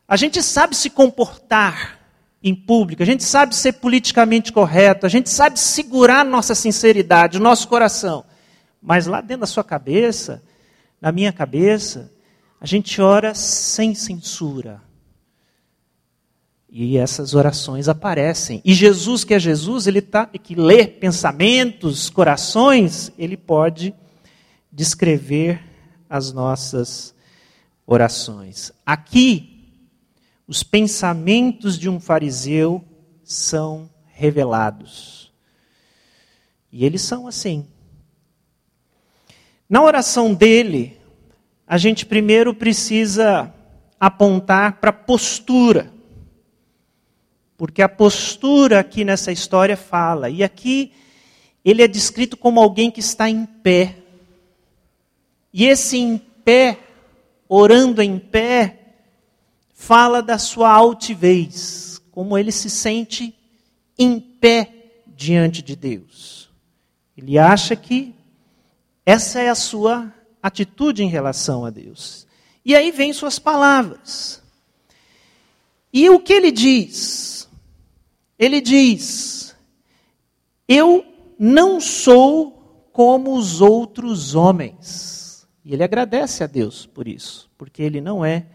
A 0.08 0.16
gente 0.16 0.44
sabe 0.44 0.76
se 0.76 0.92
comportar 0.92 2.00
em 2.42 2.54
público, 2.54 3.02
a 3.02 3.06
gente 3.06 3.24
sabe 3.24 3.56
ser 3.56 3.74
politicamente 3.74 4.54
correto, 4.54 5.08
a 5.08 5.10
gente 5.10 5.30
sabe 5.30 5.60
segurar 5.60 6.24
nossa 6.24 6.54
sinceridade, 6.54 7.38
o 7.38 7.42
nosso 7.42 7.68
coração. 7.68 8.24
Mas 8.82 9.08
lá 9.08 9.22
dentro 9.22 9.42
da 9.42 9.48
sua 9.48 9.64
cabeça, 9.64 10.44
na 11.02 11.12
minha 11.12 11.32
cabeça, 11.32 12.12
a 12.60 12.66
gente 12.66 13.02
ora 13.02 13.34
sem 13.34 13.94
censura. 13.96 14.82
E 16.70 16.98
essas 16.98 17.34
orações 17.34 17.88
aparecem. 17.88 18.62
E 18.64 18.74
Jesus, 18.74 19.24
que 19.24 19.34
é 19.34 19.40
Jesus, 19.40 19.88
ele 19.88 20.02
tá, 20.02 20.26
que 20.28 20.54
lê 20.54 20.86
pensamentos, 20.86 22.10
corações, 22.10 23.12
ele 23.18 23.36
pode 23.36 23.94
descrever 24.72 25.62
as 26.08 26.32
nossas 26.32 27.16
orações. 27.88 28.72
Aqui, 28.86 29.68
os 30.48 30.62
pensamentos 30.62 31.78
de 31.78 31.90
um 31.90 32.00
fariseu 32.00 32.84
são 33.24 33.90
revelados. 34.14 35.32
E 36.72 36.86
eles 36.86 37.02
são 37.02 37.28
assim. 37.28 37.68
Na 39.70 39.84
oração 39.84 40.34
dele, 40.34 40.98
a 41.68 41.78
gente 41.78 42.04
primeiro 42.04 42.56
precisa 42.56 43.54
apontar 44.00 44.80
para 44.80 44.90
a 44.90 44.94
postura. 44.94 45.94
Porque 47.56 47.82
a 47.84 47.88
postura 47.88 48.80
aqui 48.80 49.06
nessa 49.06 49.32
história 49.32 49.78
fala. 49.78 50.28
E 50.30 50.44
aqui 50.44 50.92
ele 51.64 51.84
é 51.84 51.88
descrito 51.88 52.36
como 52.36 52.60
alguém 52.60 52.90
que 52.90 53.00
está 53.00 53.30
em 53.30 53.46
pé. 53.46 53.98
E 55.54 55.66
esse 55.68 55.98
em 55.98 56.18
pé, 56.18 56.80
orando 57.48 58.02
em 58.02 58.18
pé, 58.18 58.80
fala 59.76 60.22
da 60.22 60.40
sua 60.40 60.72
altivez, 60.72 62.02
como 62.12 62.38
ele 62.38 62.52
se 62.52 62.72
sente 62.72 63.36
em 64.00 64.20
pé 64.20 64.74
diante 65.06 65.62
de 65.62 65.76
Deus. 65.76 66.50
Ele 67.16 67.38
acha 67.38 67.76
que 67.76 68.16
essa 69.10 69.40
é 69.40 69.50
a 69.50 69.56
sua 69.56 70.14
atitude 70.40 71.02
em 71.02 71.10
relação 71.10 71.66
a 71.66 71.72
Deus. 71.72 72.28
E 72.64 72.76
aí 72.76 72.92
vem 72.92 73.12
suas 73.12 73.40
palavras. 73.40 74.40
E 75.92 76.08
o 76.12 76.20
que 76.20 76.32
ele 76.32 76.52
diz? 76.52 77.50
Ele 78.38 78.62
diz: 78.62 79.56
Eu 80.68 81.04
não 81.40 81.82
sou 81.82 82.88
como 82.94 83.36
os 83.36 83.62
outros 83.62 84.36
homens. 84.36 85.48
E 85.66 85.74
ele 85.74 85.84
agradece 85.84 86.44
a 86.44 86.48
Deus 86.48 86.86
por 86.86 87.08
isso, 87.08 87.50
porque 87.58 87.82
ele 87.82 88.02
não 88.02 88.24
é 88.24 88.46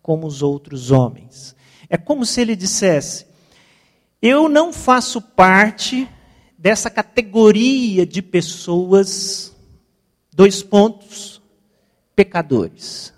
como 0.00 0.26
os 0.26 0.40
outros 0.40 0.90
homens. 0.90 1.54
É 1.90 1.98
como 1.98 2.24
se 2.24 2.40
ele 2.40 2.56
dissesse: 2.56 3.26
Eu 4.22 4.48
não 4.48 4.72
faço 4.72 5.20
parte 5.20 6.08
dessa 6.56 6.88
categoria 6.88 8.06
de 8.06 8.22
pessoas 8.22 9.53
Dois 10.34 10.64
pontos: 10.64 11.40
pecadores. 12.16 13.14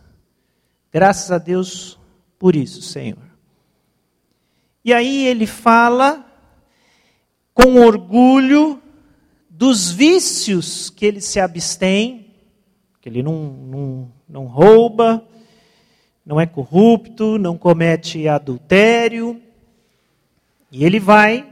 Graças 0.92 1.32
a 1.32 1.38
Deus, 1.38 1.98
por 2.38 2.54
isso, 2.54 2.82
Senhor. 2.82 3.24
E 4.84 4.92
aí 4.92 5.26
ele 5.26 5.46
fala 5.46 6.26
com 7.54 7.76
orgulho 7.76 8.82
dos 9.48 9.90
vícios 9.90 10.90
que 10.90 11.06
ele 11.06 11.22
se 11.22 11.40
abstém, 11.40 12.34
que 13.00 13.08
ele 13.08 13.22
não, 13.22 13.34
não, 13.34 14.12
não 14.28 14.44
rouba, 14.44 15.26
não 16.24 16.38
é 16.38 16.44
corrupto, 16.44 17.38
não 17.38 17.56
comete 17.56 18.28
adultério. 18.28 19.40
E 20.70 20.84
ele 20.84 21.00
vai 21.00 21.50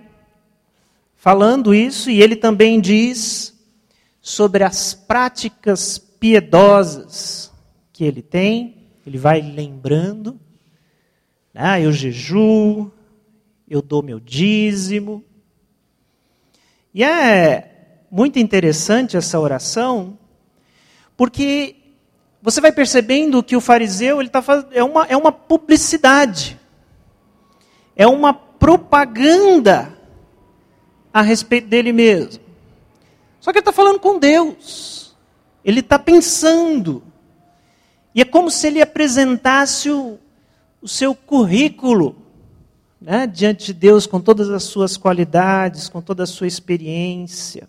falando 1.16 1.74
isso, 1.74 2.10
e 2.10 2.20
ele 2.20 2.36
também 2.36 2.78
diz 2.78 3.53
sobre 4.24 4.64
as 4.64 4.94
práticas 4.94 5.98
piedosas 5.98 7.52
que 7.92 8.04
ele 8.04 8.22
tem, 8.22 8.88
ele 9.06 9.18
vai 9.18 9.42
lembrando. 9.42 10.40
Ah, 11.54 11.78
eu 11.78 11.92
jejuo, 11.92 12.90
eu 13.68 13.82
dou 13.82 14.02
meu 14.02 14.18
dízimo. 14.18 15.22
E 16.94 17.04
é 17.04 18.00
muito 18.10 18.38
interessante 18.38 19.14
essa 19.14 19.38
oração, 19.38 20.18
porque 21.18 21.76
você 22.40 22.62
vai 22.62 22.72
percebendo 22.72 23.42
que 23.42 23.54
o 23.54 23.60
fariseu 23.60 24.22
ele 24.22 24.30
tá 24.30 24.40
fazendo, 24.40 24.72
é, 24.72 24.82
uma, 24.82 25.04
é 25.04 25.16
uma 25.18 25.32
publicidade, 25.32 26.58
é 27.94 28.06
uma 28.06 28.32
propaganda 28.32 29.92
a 31.12 31.20
respeito 31.20 31.68
dele 31.68 31.92
mesmo. 31.92 32.43
Só 33.44 33.52
que 33.52 33.58
ele 33.58 33.60
está 33.60 33.72
falando 33.74 34.00
com 34.00 34.18
Deus, 34.18 35.14
ele 35.62 35.80
está 35.80 35.98
pensando, 35.98 37.02
e 38.14 38.22
é 38.22 38.24
como 38.24 38.50
se 38.50 38.68
ele 38.68 38.80
apresentasse 38.80 39.90
o, 39.90 40.18
o 40.80 40.88
seu 40.88 41.14
currículo 41.14 42.16
né, 42.98 43.26
diante 43.26 43.66
de 43.66 43.74
Deus 43.74 44.06
com 44.06 44.18
todas 44.18 44.48
as 44.48 44.62
suas 44.62 44.96
qualidades, 44.96 45.90
com 45.90 46.00
toda 46.00 46.22
a 46.22 46.26
sua 46.26 46.46
experiência. 46.46 47.68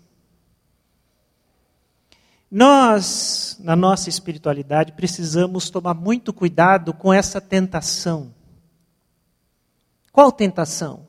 Nós, 2.50 3.58
na 3.60 3.76
nossa 3.76 4.08
espiritualidade, 4.08 4.92
precisamos 4.92 5.68
tomar 5.68 5.92
muito 5.92 6.32
cuidado 6.32 6.94
com 6.94 7.12
essa 7.12 7.38
tentação. 7.38 8.32
Qual 10.10 10.32
tentação? 10.32 11.05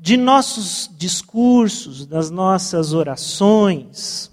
De 0.00 0.16
nossos 0.16 0.90
discursos, 0.96 2.06
das 2.06 2.30
nossas 2.30 2.92
orações, 2.94 4.30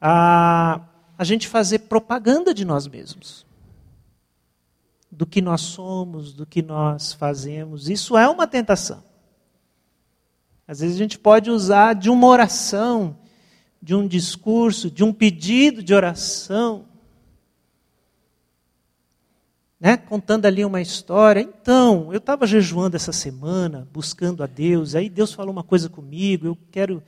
a, 0.00 0.80
a 1.16 1.24
gente 1.24 1.48
fazer 1.48 1.80
propaganda 1.80 2.52
de 2.52 2.64
nós 2.64 2.86
mesmos. 2.86 3.46
Do 5.10 5.24
que 5.24 5.40
nós 5.40 5.62
somos, 5.62 6.34
do 6.34 6.44
que 6.44 6.60
nós 6.60 7.12
fazemos. 7.12 7.88
Isso 7.88 8.16
é 8.16 8.28
uma 8.28 8.46
tentação. 8.46 9.02
Às 10.68 10.80
vezes 10.80 10.96
a 10.96 10.98
gente 10.98 11.18
pode 11.18 11.50
usar 11.50 11.94
de 11.94 12.10
uma 12.10 12.26
oração 12.26 13.16
de 13.84 13.94
um 13.94 14.08
discurso, 14.08 14.90
de 14.90 15.04
um 15.04 15.12
pedido 15.12 15.82
de 15.82 15.92
oração, 15.92 16.86
né? 19.84 19.98
contando 19.98 20.46
ali 20.46 20.64
uma 20.64 20.80
história. 20.80 21.42
Então, 21.42 22.10
eu 22.10 22.16
estava 22.16 22.46
jejuando 22.46 22.96
essa 22.96 23.12
semana, 23.12 23.86
buscando 23.92 24.42
a 24.42 24.46
Deus, 24.46 24.94
aí 24.94 25.10
Deus 25.10 25.34
falou 25.34 25.52
uma 25.52 25.62
coisa 25.62 25.90
comigo, 25.90 26.46
eu 26.46 26.58
quero. 26.72 27.02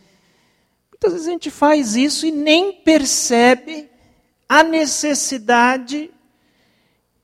Muitas 0.90 1.12
vezes 1.12 1.26
a 1.26 1.30
gente 1.30 1.50
faz 1.50 1.96
isso 1.96 2.26
e 2.26 2.30
nem 2.30 2.74
percebe 2.74 3.88
a 4.46 4.62
necessidade 4.62 6.10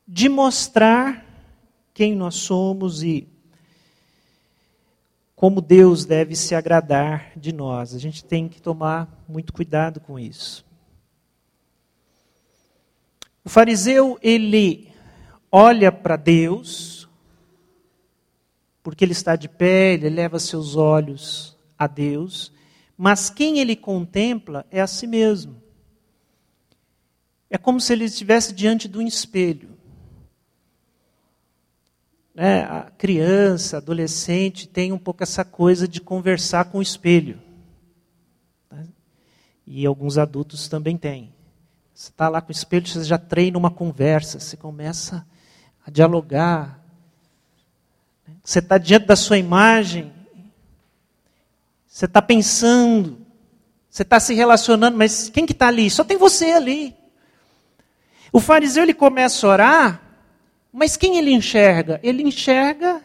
de 0.09 0.27
mostrar 0.31 1.23
quem 1.93 2.17
nós 2.17 2.37
somos 2.37 3.03
e 3.03 3.29
como 5.37 5.61
Deus 5.61 6.07
deve 6.07 6.35
se 6.35 6.55
agradar 6.55 7.31
de 7.37 7.53
nós. 7.53 7.95
A 7.95 7.99
gente 7.99 8.25
tem 8.25 8.49
que 8.49 8.63
tomar 8.63 9.23
muito 9.29 9.53
cuidado 9.53 10.01
com 10.01 10.19
isso. 10.19 10.65
O 13.45 13.51
fariseu, 13.51 14.19
ele 14.23 14.92
olha 15.53 15.93
para 15.93 16.17
Deus, 16.17 17.09
porque 18.83 19.05
ele 19.05 19.13
está 19.13 19.37
de 19.37 19.49
pé, 19.49 19.93
ele 19.93 20.09
leva 20.09 20.41
seus 20.41 20.75
olhos 20.75 21.57
a 21.79 21.87
Deus, 21.87 22.51
mas 22.97 23.31
quem 23.31 23.59
ele 23.59 23.77
contempla 23.77 24.67
é 24.71 24.81
a 24.81 24.87
si 24.87 25.07
mesmo. 25.07 25.63
É 27.51 27.59
como 27.59 27.81
se 27.81 27.93
ele 27.93 28.07
estivesse 28.07 28.53
diante 28.53 28.89
de 28.89 28.99
um 28.99 29.03
espelho 29.03 29.73
né, 32.35 32.63
a 32.65 32.91
criança, 32.97 33.77
adolescente 33.77 34.67
tem 34.67 34.93
um 34.93 34.99
pouco 34.99 35.23
essa 35.23 35.45
coisa 35.45 35.87
de 35.87 36.01
conversar 36.01 36.67
com 36.67 36.79
o 36.79 36.83
espelho. 36.83 37.41
Né? 38.71 38.87
E 39.67 39.87
alguns 39.87 40.19
adultos 40.19 40.69
também 40.69 40.97
têm. 40.97 41.33
Você 41.95 42.11
está 42.11 42.29
lá 42.29 42.41
com 42.41 42.49
o 42.49 42.53
espelho, 42.53 42.87
você 42.87 43.05
já 43.05 43.19
treina 43.19 43.59
uma 43.59 43.71
conversa, 43.71 44.41
você 44.41 44.57
começa 44.57 45.27
a 45.87 45.91
dialogar. 45.91 46.81
Você 48.43 48.59
está 48.59 48.79
diante 48.79 49.07
da 49.07 49.17
sua 49.17 49.39
imagem, 49.39 50.13
você 51.87 52.07
está 52.07 52.21
pensando, 52.21 53.19
você 53.89 54.03
está 54.03 54.19
se 54.19 54.35
relacionando, 54.35 54.97
mas 54.97 55.29
quem 55.29 55.47
que 55.47 55.53
está 55.53 55.69
ali? 55.69 55.89
Só 55.91 56.03
tem 56.03 56.17
você 56.17 56.53
ali. 56.53 56.97
O 58.33 58.41
fariseu 58.41 58.83
ele 58.83 58.95
começa 58.95 59.47
a 59.47 59.51
orar 59.51 60.13
mas 60.73 60.97
quem 60.97 61.19
ele 61.19 61.33
enxerga? 61.33 62.01
Ele 62.03 62.23
enxerga 62.23 63.05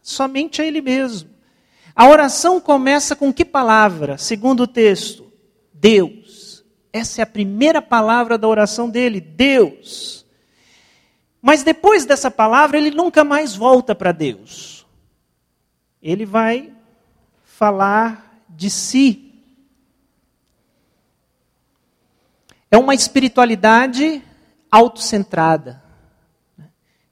somente 0.00 0.62
a 0.62 0.64
ele 0.64 0.80
mesmo. 0.80 1.28
A 1.94 2.08
oração 2.08 2.58
começa 2.58 3.14
com 3.14 3.30
que 3.30 3.44
palavra? 3.44 4.16
Segundo 4.16 4.62
o 4.62 4.66
texto, 4.66 5.30
Deus. 5.74 6.64
Essa 6.90 7.20
é 7.20 7.22
a 7.22 7.26
primeira 7.26 7.82
palavra 7.82 8.38
da 8.38 8.48
oração 8.48 8.88
dele, 8.88 9.20
Deus. 9.20 10.21
Mas 11.42 11.64
depois 11.64 12.06
dessa 12.06 12.30
palavra, 12.30 12.78
ele 12.78 12.92
nunca 12.92 13.24
mais 13.24 13.56
volta 13.56 13.96
para 13.96 14.12
Deus. 14.12 14.86
Ele 16.00 16.24
vai 16.24 16.72
falar 17.42 18.44
de 18.48 18.70
si. 18.70 19.34
É 22.70 22.78
uma 22.78 22.94
espiritualidade 22.94 24.22
autocentrada. 24.70 25.82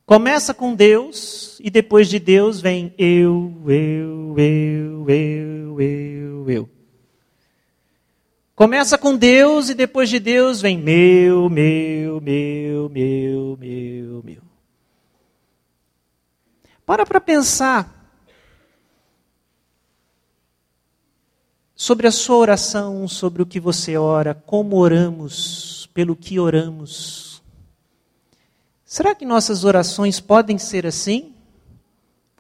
Começa 0.07 0.55
com 0.55 0.75
Deus 0.75 1.59
e 1.61 1.69
depois 1.69 2.09
de 2.09 2.19
Deus 2.21 2.61
vem 2.61 2.95
eu, 2.97 3.53
eu, 3.66 4.38
eu, 4.38 5.11
eu, 5.11 5.81
eu, 5.81 6.51
eu. 6.51 6.80
Começa 8.61 8.99
com 8.99 9.16
Deus 9.16 9.70
e 9.70 9.75
depois 9.75 10.11
de 10.11 10.18
Deus 10.18 10.61
vem 10.61 10.77
meu, 10.77 11.49
meu, 11.49 12.20
meu, 12.20 12.90
meu, 12.90 13.57
meu, 13.59 14.23
meu. 14.23 14.42
Para 16.85 17.07
para 17.07 17.23
pensar 17.23 18.20
sobre 21.75 22.07
a 22.07 22.12
sua 22.12 22.37
oração, 22.37 23.09
sobre 23.09 23.40
o 23.40 23.46
que 23.46 23.59
você 23.59 23.96
ora, 23.96 24.35
como 24.35 24.77
oramos, 24.77 25.88
pelo 25.94 26.14
que 26.14 26.38
oramos. 26.38 27.42
Será 28.85 29.14
que 29.14 29.25
nossas 29.25 29.64
orações 29.64 30.20
podem 30.20 30.59
ser 30.59 30.87
assim? 30.87 31.35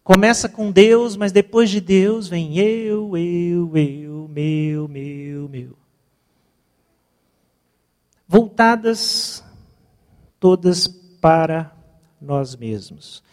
Começa 0.04 0.50
com 0.50 0.70
Deus, 0.70 1.16
mas 1.16 1.32
depois 1.32 1.70
de 1.70 1.80
Deus 1.80 2.28
vem 2.28 2.58
eu, 2.58 3.16
eu, 3.16 3.74
eu, 3.74 4.28
meu, 4.28 4.86
meu, 4.86 5.48
meu. 5.48 5.79
Voltadas 8.30 9.42
todas 10.38 10.86
para 10.86 11.74
nós 12.20 12.54
mesmos. 12.54 13.24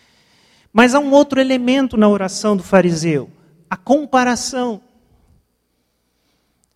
Mas 0.73 0.95
há 0.95 0.99
um 0.99 1.12
outro 1.12 1.39
elemento 1.39 1.95
na 1.95 2.10
oração 2.10 2.57
do 2.57 2.63
fariseu: 2.63 3.29
a 3.69 3.77
comparação. 3.77 4.81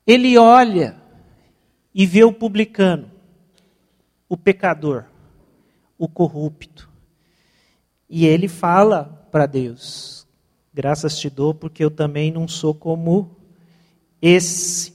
Ele 0.05 0.37
olha 0.37 0.95
e 1.93 2.05
vê 2.05 2.23
o 2.23 2.31
publicano, 2.33 3.09
o 4.29 4.37
pecador 4.37 5.05
o 6.01 6.07
corrupto. 6.07 6.89
E 8.09 8.25
ele 8.25 8.47
fala 8.47 9.27
para 9.31 9.45
Deus: 9.45 10.27
Graças 10.73 11.19
te 11.19 11.29
dou, 11.29 11.53
porque 11.53 11.83
eu 11.83 11.91
também 11.91 12.31
não 12.31 12.47
sou 12.47 12.73
como 12.73 13.37
esse. 14.19 14.93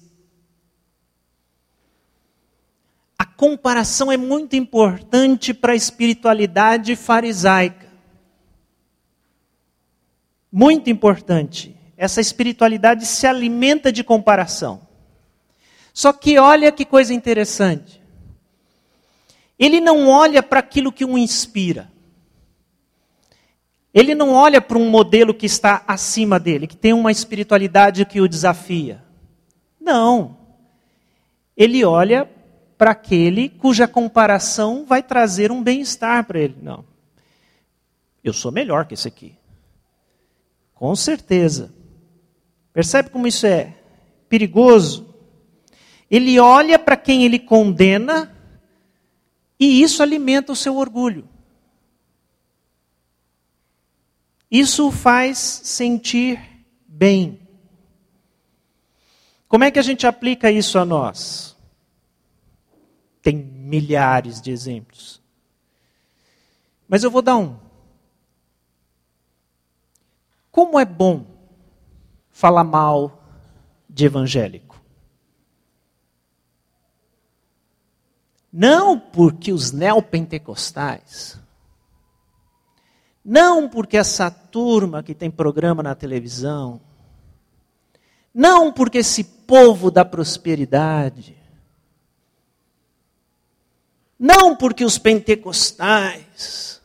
A 3.16 3.24
comparação 3.37 4.11
é 4.11 4.16
muito 4.16 4.57
importante 4.57 5.53
para 5.53 5.72
a 5.72 5.77
espiritualidade 5.77 6.96
farisaica. 6.96 7.87
Muito 10.51 10.88
importante. 10.88 11.77
Essa 11.96 12.20
espiritualidade 12.20 13.07
se 13.07 13.27
alimenta 13.27 13.92
de 13.92 14.03
comparação. 14.03 14.87
Só 15.92 16.12
que 16.12 16.38
olha 16.38 16.72
que 16.72 16.85
coisa 16.85 17.12
interessante. 17.12 18.03
Ele 19.59 19.81
não 19.81 20.09
olha 20.09 20.42
para 20.42 20.61
aquilo 20.61 20.92
que 20.92 21.05
o 21.05 21.16
inspira. 21.16 21.90
Ele 23.92 24.14
não 24.14 24.33
olha 24.33 24.61
para 24.61 24.77
um 24.77 24.90
modelo 24.90 25.33
que 25.33 25.46
está 25.46 25.83
acima 25.87 26.38
dele, 26.38 26.66
que 26.66 26.77
tem 26.77 26.92
uma 26.92 27.11
espiritualidade 27.11 28.05
que 28.05 28.20
o 28.20 28.29
desafia. 28.29 29.03
Não. 29.81 30.37
Ele 31.57 31.83
olha 31.83 32.29
para 32.76 32.90
aquele 32.90 33.48
cuja 33.48 33.88
comparação 33.88 34.84
vai 34.84 35.02
trazer 35.02 35.50
um 35.50 35.62
bem-estar 35.62 36.24
para 36.24 36.38
ele. 36.38 36.56
Não. 36.62 36.84
Eu 38.22 38.32
sou 38.32 38.52
melhor 38.52 38.86
que 38.86 38.94
esse 38.94 39.08
aqui. 39.08 39.34
Com 40.74 40.94
certeza. 40.94 41.72
Percebe 42.72 43.10
como 43.10 43.26
isso 43.26 43.46
é 43.46 43.74
perigoso? 44.28 45.14
Ele 46.10 46.38
olha 46.38 46.78
para 46.78 46.96
quem 46.96 47.24
ele 47.24 47.38
condena 47.38 48.32
e 49.58 49.82
isso 49.82 50.02
alimenta 50.02 50.52
o 50.52 50.56
seu 50.56 50.76
orgulho. 50.76 51.28
Isso 54.50 54.88
o 54.88 54.92
faz 54.92 55.38
sentir 55.38 56.40
bem. 56.86 57.40
Como 59.48 59.64
é 59.64 59.70
que 59.70 59.78
a 59.78 59.82
gente 59.82 60.06
aplica 60.06 60.50
isso 60.50 60.78
a 60.78 60.84
nós? 60.84 61.56
Tem 63.26 63.34
milhares 63.34 64.40
de 64.40 64.52
exemplos. 64.52 65.20
Mas 66.86 67.02
eu 67.02 67.10
vou 67.10 67.20
dar 67.20 67.36
um. 67.36 67.58
Como 70.48 70.78
é 70.78 70.84
bom 70.84 71.26
falar 72.30 72.62
mal 72.62 73.20
de 73.90 74.06
evangélico? 74.06 74.80
Não 78.52 78.96
porque 78.96 79.52
os 79.52 79.72
neopentecostais 79.72 81.36
não 83.24 83.68
porque 83.68 83.96
essa 83.96 84.30
turma 84.30 85.02
que 85.02 85.12
tem 85.12 85.32
programa 85.32 85.82
na 85.82 85.96
televisão, 85.96 86.80
não 88.32 88.72
porque 88.72 88.98
esse 88.98 89.24
povo 89.24 89.90
da 89.90 90.04
prosperidade, 90.04 91.36
não 94.18 94.57
porque 94.57 94.85
os 94.85 94.98
pentecostais. 94.98 96.81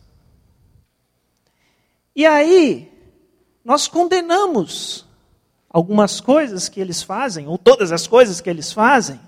E 2.16 2.26
aí, 2.26 2.92
nós 3.64 3.88
condenamos 3.88 5.06
algumas 5.70 6.20
coisas 6.20 6.68
que 6.68 6.80
eles 6.80 7.02
fazem, 7.02 7.48
ou 7.48 7.58
todas 7.58 7.92
as 7.92 8.08
coisas 8.08 8.42
que 8.42 8.50
eles 8.50 8.72
fazem. 8.72 9.20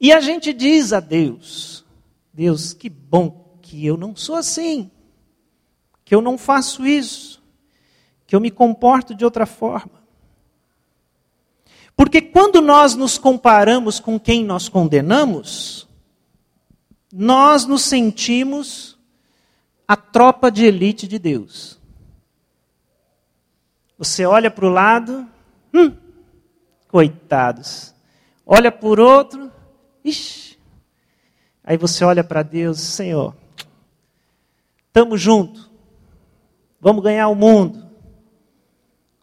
E 0.00 0.12
a 0.12 0.20
gente 0.20 0.52
diz 0.52 0.92
a 0.92 1.00
Deus: 1.00 1.84
Deus, 2.32 2.72
que 2.72 2.88
bom 2.88 3.58
que 3.62 3.84
eu 3.86 3.96
não 3.96 4.14
sou 4.14 4.36
assim 4.36 4.90
que 6.10 6.14
eu 6.16 6.20
não 6.20 6.36
faço 6.36 6.84
isso, 6.84 7.40
que 8.26 8.34
eu 8.34 8.40
me 8.40 8.50
comporto 8.50 9.14
de 9.14 9.24
outra 9.24 9.46
forma. 9.46 10.02
Porque 11.96 12.20
quando 12.20 12.60
nós 12.60 12.96
nos 12.96 13.16
comparamos 13.16 14.00
com 14.00 14.18
quem 14.18 14.44
nós 14.44 14.68
condenamos, 14.68 15.86
nós 17.12 17.66
nos 17.66 17.82
sentimos 17.82 18.98
a 19.86 19.96
tropa 19.96 20.50
de 20.50 20.64
elite 20.64 21.08
de 21.08 21.18
Deus. 21.18 21.80
Você 23.98 24.24
olha 24.24 24.50
para 24.50 24.64
o 24.64 24.70
lado, 24.70 25.28
hum, 25.74 25.94
coitados. 26.88 27.94
Olha 28.46 28.72
por 28.72 28.98
outro, 28.98 29.50
ixi. 30.04 30.58
Aí 31.62 31.76
você 31.76 32.04
olha 32.04 32.24
para 32.24 32.42
Deus, 32.42 32.80
Senhor, 32.80 33.34
estamos 34.86 35.20
juntos. 35.20 35.70
Vamos 36.80 37.02
ganhar 37.02 37.28
o 37.28 37.34
mundo. 37.34 37.86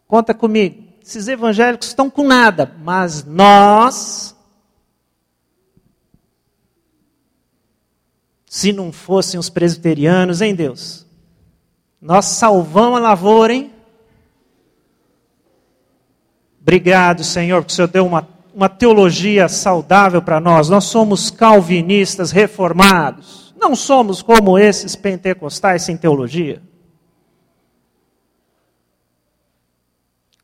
Conta 0.06 0.32
comigo. 0.32 0.86
Esses 1.02 1.26
evangélicos 1.28 1.88
estão 1.88 2.08
com 2.08 2.22
nada, 2.24 2.74
mas 2.82 3.24
nós, 3.24 4.36
se 8.48 8.72
não 8.72 8.92
fossem 8.92 9.38
os 9.38 9.48
presbiterianos, 9.50 10.40
hein, 10.40 10.54
Deus? 10.54 11.06
Nós 12.00 12.26
salvamos 12.26 12.98
a 12.98 13.02
lavoura, 13.02 13.52
hein? 13.52 13.72
Obrigado, 16.60 17.24
Senhor, 17.24 17.62
porque 17.62 17.72
o 17.72 17.76
Senhor 17.76 17.88
deu 17.88 18.06
uma, 18.06 18.28
uma 18.54 18.68
teologia 18.68 19.48
saudável 19.48 20.22
para 20.22 20.38
nós. 20.38 20.68
Nós 20.68 20.84
somos 20.84 21.30
calvinistas 21.30 22.30
reformados. 22.30 23.54
Não 23.58 23.74
somos 23.74 24.22
como 24.22 24.58
esses 24.58 24.94
pentecostais 24.94 25.82
sem 25.82 25.96
teologia. 25.96 26.62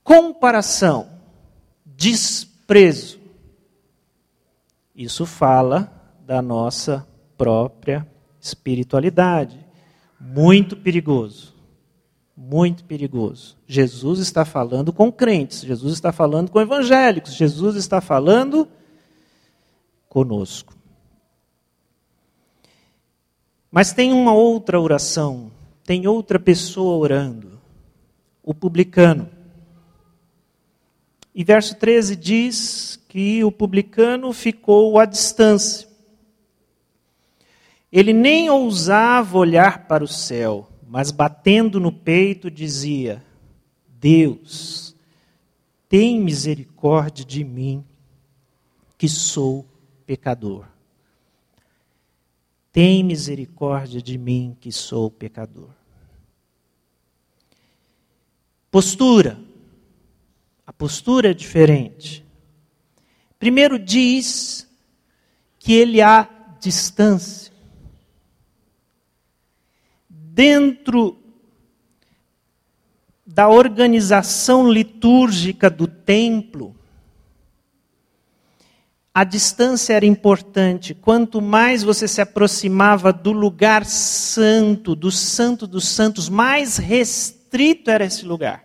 comparação, 0.04 1.08
desprezo. 1.86 3.18
Isso 4.94 5.24
fala 5.24 5.90
da 6.20 6.40
nossa 6.42 7.04
própria 7.44 8.08
espiritualidade. 8.40 9.58
Muito 10.18 10.78
perigoso. 10.78 11.54
Muito 12.34 12.84
perigoso. 12.84 13.54
Jesus 13.66 14.18
está 14.18 14.46
falando 14.46 14.94
com 14.94 15.12
crentes, 15.12 15.60
Jesus 15.60 15.92
está 15.92 16.10
falando 16.10 16.50
com 16.50 16.58
evangélicos, 16.58 17.34
Jesus 17.34 17.76
está 17.76 18.00
falando 18.00 18.66
conosco. 20.08 20.74
Mas 23.70 23.92
tem 23.92 24.10
uma 24.10 24.32
outra 24.32 24.80
oração, 24.80 25.52
tem 25.84 26.06
outra 26.06 26.38
pessoa 26.38 26.96
orando, 26.96 27.60
o 28.42 28.54
publicano. 28.54 29.28
E 31.34 31.44
verso 31.44 31.74
13 31.74 32.16
diz 32.16 32.98
que 33.06 33.44
o 33.44 33.52
publicano 33.52 34.32
ficou 34.32 34.98
à 34.98 35.04
distância. 35.04 35.92
Ele 37.94 38.12
nem 38.12 38.50
ousava 38.50 39.38
olhar 39.38 39.86
para 39.86 40.02
o 40.02 40.08
céu, 40.08 40.68
mas 40.88 41.12
batendo 41.12 41.78
no 41.78 41.92
peito 41.92 42.50
dizia: 42.50 43.24
Deus, 43.86 44.96
tem 45.88 46.20
misericórdia 46.20 47.24
de 47.24 47.44
mim, 47.44 47.84
que 48.98 49.08
sou 49.08 49.64
pecador. 50.04 50.66
Tem 52.72 53.04
misericórdia 53.04 54.02
de 54.02 54.18
mim, 54.18 54.56
que 54.60 54.72
sou 54.72 55.08
pecador. 55.08 55.70
Postura 58.72 59.38
a 60.66 60.72
postura 60.72 61.30
é 61.30 61.34
diferente. 61.34 62.24
Primeiro 63.38 63.78
diz 63.78 64.68
que 65.58 65.74
ele 65.74 66.00
há 66.00 66.28
distância. 66.58 67.52
Dentro 70.34 71.16
da 73.24 73.48
organização 73.48 74.68
litúrgica 74.68 75.70
do 75.70 75.86
templo, 75.86 76.74
a 79.14 79.22
distância 79.22 79.94
era 79.94 80.04
importante. 80.04 80.92
Quanto 80.92 81.40
mais 81.40 81.84
você 81.84 82.08
se 82.08 82.20
aproximava 82.20 83.12
do 83.12 83.30
lugar 83.30 83.84
santo, 83.84 84.96
do 84.96 85.08
santo 85.08 85.68
dos 85.68 85.86
santos, 85.86 86.28
mais 86.28 86.78
restrito 86.78 87.88
era 87.88 88.04
esse 88.04 88.26
lugar. 88.26 88.64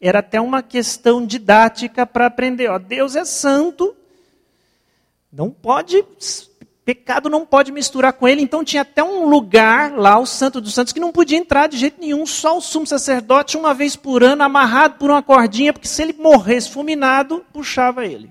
Era 0.00 0.20
até 0.20 0.40
uma 0.40 0.62
questão 0.62 1.26
didática 1.26 2.06
para 2.06 2.26
aprender. 2.26 2.70
Ó, 2.70 2.78
Deus 2.78 3.16
é 3.16 3.24
santo, 3.24 3.92
não 5.32 5.50
pode, 5.50 6.04
pecado 6.84 7.28
não 7.28 7.46
pode 7.46 7.72
misturar 7.72 8.12
com 8.12 8.26
ele. 8.26 8.42
Então 8.42 8.64
tinha 8.64 8.82
até 8.82 9.02
um 9.02 9.26
lugar 9.26 9.92
lá, 9.92 10.18
o 10.18 10.26
Santo 10.26 10.60
dos 10.60 10.74
Santos, 10.74 10.92
que 10.92 11.00
não 11.00 11.12
podia 11.12 11.38
entrar 11.38 11.68
de 11.68 11.76
jeito 11.76 12.00
nenhum. 12.00 12.26
Só 12.26 12.56
o 12.56 12.60
sumo 12.60 12.86
sacerdote, 12.86 13.56
uma 13.56 13.72
vez 13.72 13.96
por 13.96 14.22
ano, 14.22 14.42
amarrado 14.42 14.96
por 14.98 15.10
uma 15.10 15.22
cordinha, 15.22 15.72
porque 15.72 15.88
se 15.88 16.02
ele 16.02 16.12
morresse 16.12 16.70
fulminado, 16.70 17.44
puxava 17.52 18.04
ele. 18.04 18.30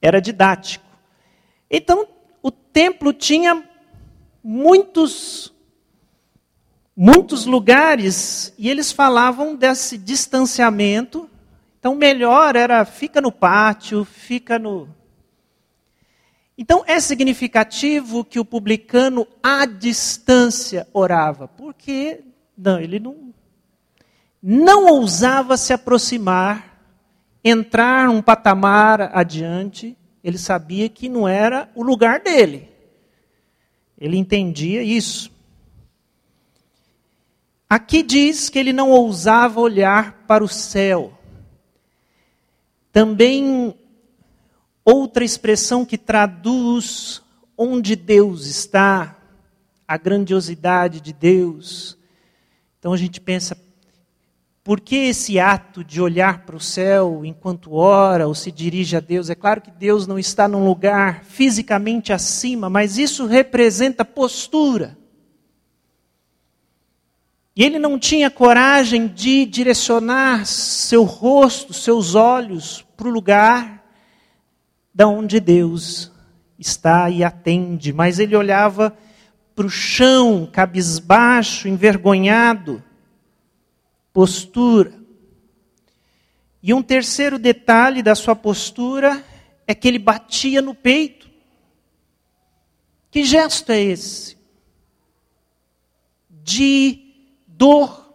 Era 0.00 0.20
didático. 0.20 0.84
Então, 1.70 2.06
o 2.42 2.50
templo 2.50 3.12
tinha 3.12 3.64
muitos 4.42 5.52
muitos 6.96 7.44
lugares 7.44 8.54
e 8.56 8.70
eles 8.70 8.92
falavam 8.92 9.56
desse 9.56 9.98
distanciamento. 9.98 11.28
Então, 11.78 11.94
melhor 11.94 12.54
era 12.54 12.84
fica 12.84 13.20
no 13.20 13.32
pátio, 13.32 14.04
fica 14.04 14.58
no. 14.58 14.88
Então, 16.56 16.84
é 16.86 17.00
significativo 17.00 18.24
que 18.24 18.38
o 18.38 18.44
publicano 18.44 19.26
à 19.42 19.66
distância 19.66 20.86
orava, 20.92 21.48
porque 21.48 22.22
não, 22.56 22.78
ele 22.78 23.00
não 23.00 23.34
não 24.46 24.84
ousava 24.92 25.56
se 25.56 25.72
aproximar, 25.72 26.78
entrar 27.42 28.10
um 28.10 28.20
patamar 28.20 29.16
adiante. 29.16 29.96
Ele 30.22 30.36
sabia 30.36 30.86
que 30.86 31.08
não 31.08 31.26
era 31.26 31.70
o 31.74 31.82
lugar 31.82 32.20
dele. 32.20 32.68
Ele 33.98 34.18
entendia 34.18 34.82
isso. 34.82 35.32
Aqui 37.66 38.02
diz 38.02 38.50
que 38.50 38.58
ele 38.58 38.72
não 38.72 38.90
ousava 38.90 39.60
olhar 39.60 40.24
para 40.26 40.44
o 40.44 40.48
céu. 40.48 41.18
Também 42.92 43.74
outra 44.84 45.24
expressão 45.24 45.84
que 45.84 45.96
traduz 45.96 47.22
onde 47.56 47.96
Deus 47.96 48.46
está, 48.46 49.16
a 49.86 49.96
grandiosidade 49.96 51.00
de 51.00 51.12
Deus. 51.12 51.96
Então 52.78 52.92
a 52.92 52.96
gente 52.96 53.20
pensa, 53.20 53.56
por 54.62 54.80
que 54.80 54.96
esse 54.96 55.38
ato 55.38 55.84
de 55.84 56.00
olhar 56.00 56.44
para 56.46 56.56
o 56.56 56.60
céu 56.60 57.22
enquanto 57.24 57.74
ora 57.74 58.26
ou 58.26 58.34
se 58.34 58.50
dirige 58.50 58.96
a 58.96 59.00
Deus? 59.00 59.30
É 59.30 59.34
claro 59.34 59.60
que 59.60 59.70
Deus 59.70 60.06
não 60.06 60.18
está 60.18 60.48
num 60.48 60.66
lugar 60.66 61.22
fisicamente 61.24 62.12
acima, 62.12 62.68
mas 62.70 62.98
isso 62.98 63.26
representa 63.26 64.04
postura. 64.04 64.96
E 67.56 67.62
ele 67.62 67.78
não 67.78 67.98
tinha 67.98 68.30
coragem 68.30 69.06
de 69.06 69.46
direcionar 69.46 70.44
seu 70.44 71.04
rosto, 71.04 71.72
seus 71.72 72.14
olhos 72.14 72.84
para 72.96 73.06
o 73.06 73.12
lugar 73.12 73.83
da 74.94 75.08
onde 75.08 75.40
Deus 75.40 76.12
está 76.58 77.10
e 77.10 77.24
atende, 77.24 77.92
mas 77.92 78.18
ele 78.18 78.36
olhava 78.36 78.96
para 79.54 79.66
o 79.66 79.70
chão, 79.70 80.48
cabisbaixo, 80.50 81.68
envergonhado 81.68 82.82
postura. 84.14 84.94
E 86.62 86.72
um 86.72 86.82
terceiro 86.82 87.38
detalhe 87.38 88.02
da 88.02 88.14
sua 88.14 88.36
postura 88.36 89.22
é 89.66 89.74
que 89.74 89.88
ele 89.88 89.98
batia 89.98 90.62
no 90.62 90.74
peito. 90.74 91.28
Que 93.10 93.24
gesto 93.24 93.70
é 93.70 93.80
esse? 93.80 94.38
De 96.30 97.12
dor, 97.46 98.14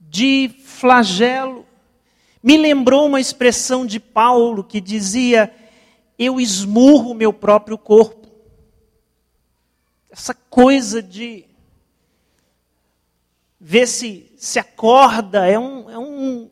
de 0.00 0.48
flagelo. 0.64 1.66
Me 2.42 2.56
lembrou 2.56 3.06
uma 3.06 3.20
expressão 3.20 3.86
de 3.86 4.00
Paulo 4.00 4.64
que 4.64 4.80
dizia: 4.80 5.54
Eu 6.18 6.40
esmurro 6.40 7.14
meu 7.14 7.32
próprio 7.32 7.78
corpo. 7.78 8.28
Essa 10.10 10.34
coisa 10.34 11.02
de 11.02 11.46
ver 13.60 13.86
se 13.86 14.32
se 14.42 14.58
acorda, 14.58 15.46
é 15.46 15.56
um, 15.56 15.88
é 15.88 15.96
um, 15.96 16.50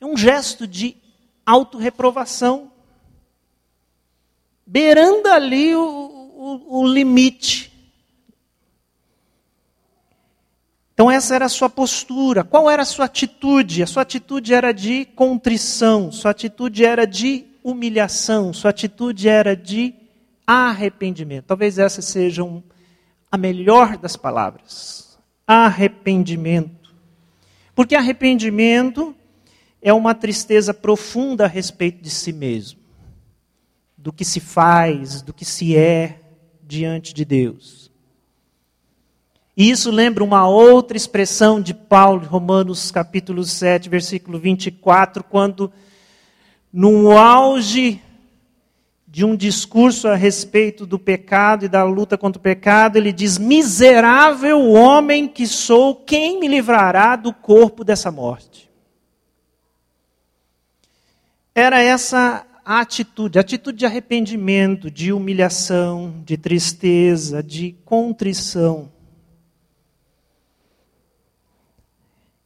é 0.00 0.06
um 0.06 0.16
gesto 0.16 0.66
de 0.66 0.96
autorreprovação. 1.44 2.72
Beirando 4.66 5.28
ali 5.28 5.74
o, 5.74 5.82
o, 5.82 6.80
o 6.80 6.86
limite. 6.86 7.67
Então, 10.98 11.08
essa 11.08 11.36
era 11.36 11.44
a 11.44 11.48
sua 11.48 11.70
postura. 11.70 12.42
Qual 12.42 12.68
era 12.68 12.82
a 12.82 12.84
sua 12.84 13.04
atitude? 13.04 13.84
A 13.84 13.86
sua 13.86 14.02
atitude 14.02 14.52
era 14.52 14.72
de 14.72 15.04
contrição, 15.04 16.10
sua 16.10 16.32
atitude 16.32 16.84
era 16.84 17.06
de 17.06 17.46
humilhação, 17.62 18.52
sua 18.52 18.70
atitude 18.70 19.28
era 19.28 19.54
de 19.54 19.94
arrependimento. 20.44 21.44
Talvez 21.44 21.78
essa 21.78 22.02
seja 22.02 22.42
um, 22.42 22.60
a 23.30 23.38
melhor 23.38 23.96
das 23.96 24.16
palavras 24.16 25.16
arrependimento. 25.46 26.92
Porque 27.76 27.94
arrependimento 27.94 29.14
é 29.80 29.92
uma 29.92 30.16
tristeza 30.16 30.74
profunda 30.74 31.44
a 31.44 31.48
respeito 31.48 32.02
de 32.02 32.10
si 32.10 32.32
mesmo, 32.32 32.80
do 33.96 34.12
que 34.12 34.24
se 34.24 34.40
faz, 34.40 35.22
do 35.22 35.32
que 35.32 35.44
se 35.44 35.76
é 35.76 36.18
diante 36.60 37.14
de 37.14 37.24
Deus. 37.24 37.87
E 39.58 39.70
isso 39.70 39.90
lembra 39.90 40.22
uma 40.22 40.48
outra 40.48 40.96
expressão 40.96 41.60
de 41.60 41.74
Paulo, 41.74 42.24
Romanos 42.24 42.92
capítulo 42.92 43.42
7, 43.42 43.88
versículo 43.88 44.38
24, 44.38 45.24
quando, 45.24 45.72
no 46.72 47.10
auge 47.18 48.00
de 49.04 49.24
um 49.24 49.34
discurso 49.34 50.06
a 50.06 50.14
respeito 50.14 50.86
do 50.86 50.96
pecado 50.96 51.64
e 51.64 51.68
da 51.68 51.82
luta 51.82 52.16
contra 52.16 52.38
o 52.38 52.42
pecado, 52.42 52.98
ele 52.98 53.10
diz: 53.10 53.36
Miserável 53.36 54.60
homem 54.70 55.26
que 55.26 55.44
sou, 55.44 55.92
quem 55.92 56.38
me 56.38 56.46
livrará 56.46 57.16
do 57.16 57.32
corpo 57.32 57.82
dessa 57.82 58.12
morte? 58.12 58.70
Era 61.52 61.82
essa 61.82 62.46
atitude, 62.64 63.40
atitude 63.40 63.78
de 63.78 63.86
arrependimento, 63.86 64.88
de 64.88 65.12
humilhação, 65.12 66.22
de 66.24 66.36
tristeza, 66.36 67.42
de 67.42 67.74
contrição. 67.84 68.96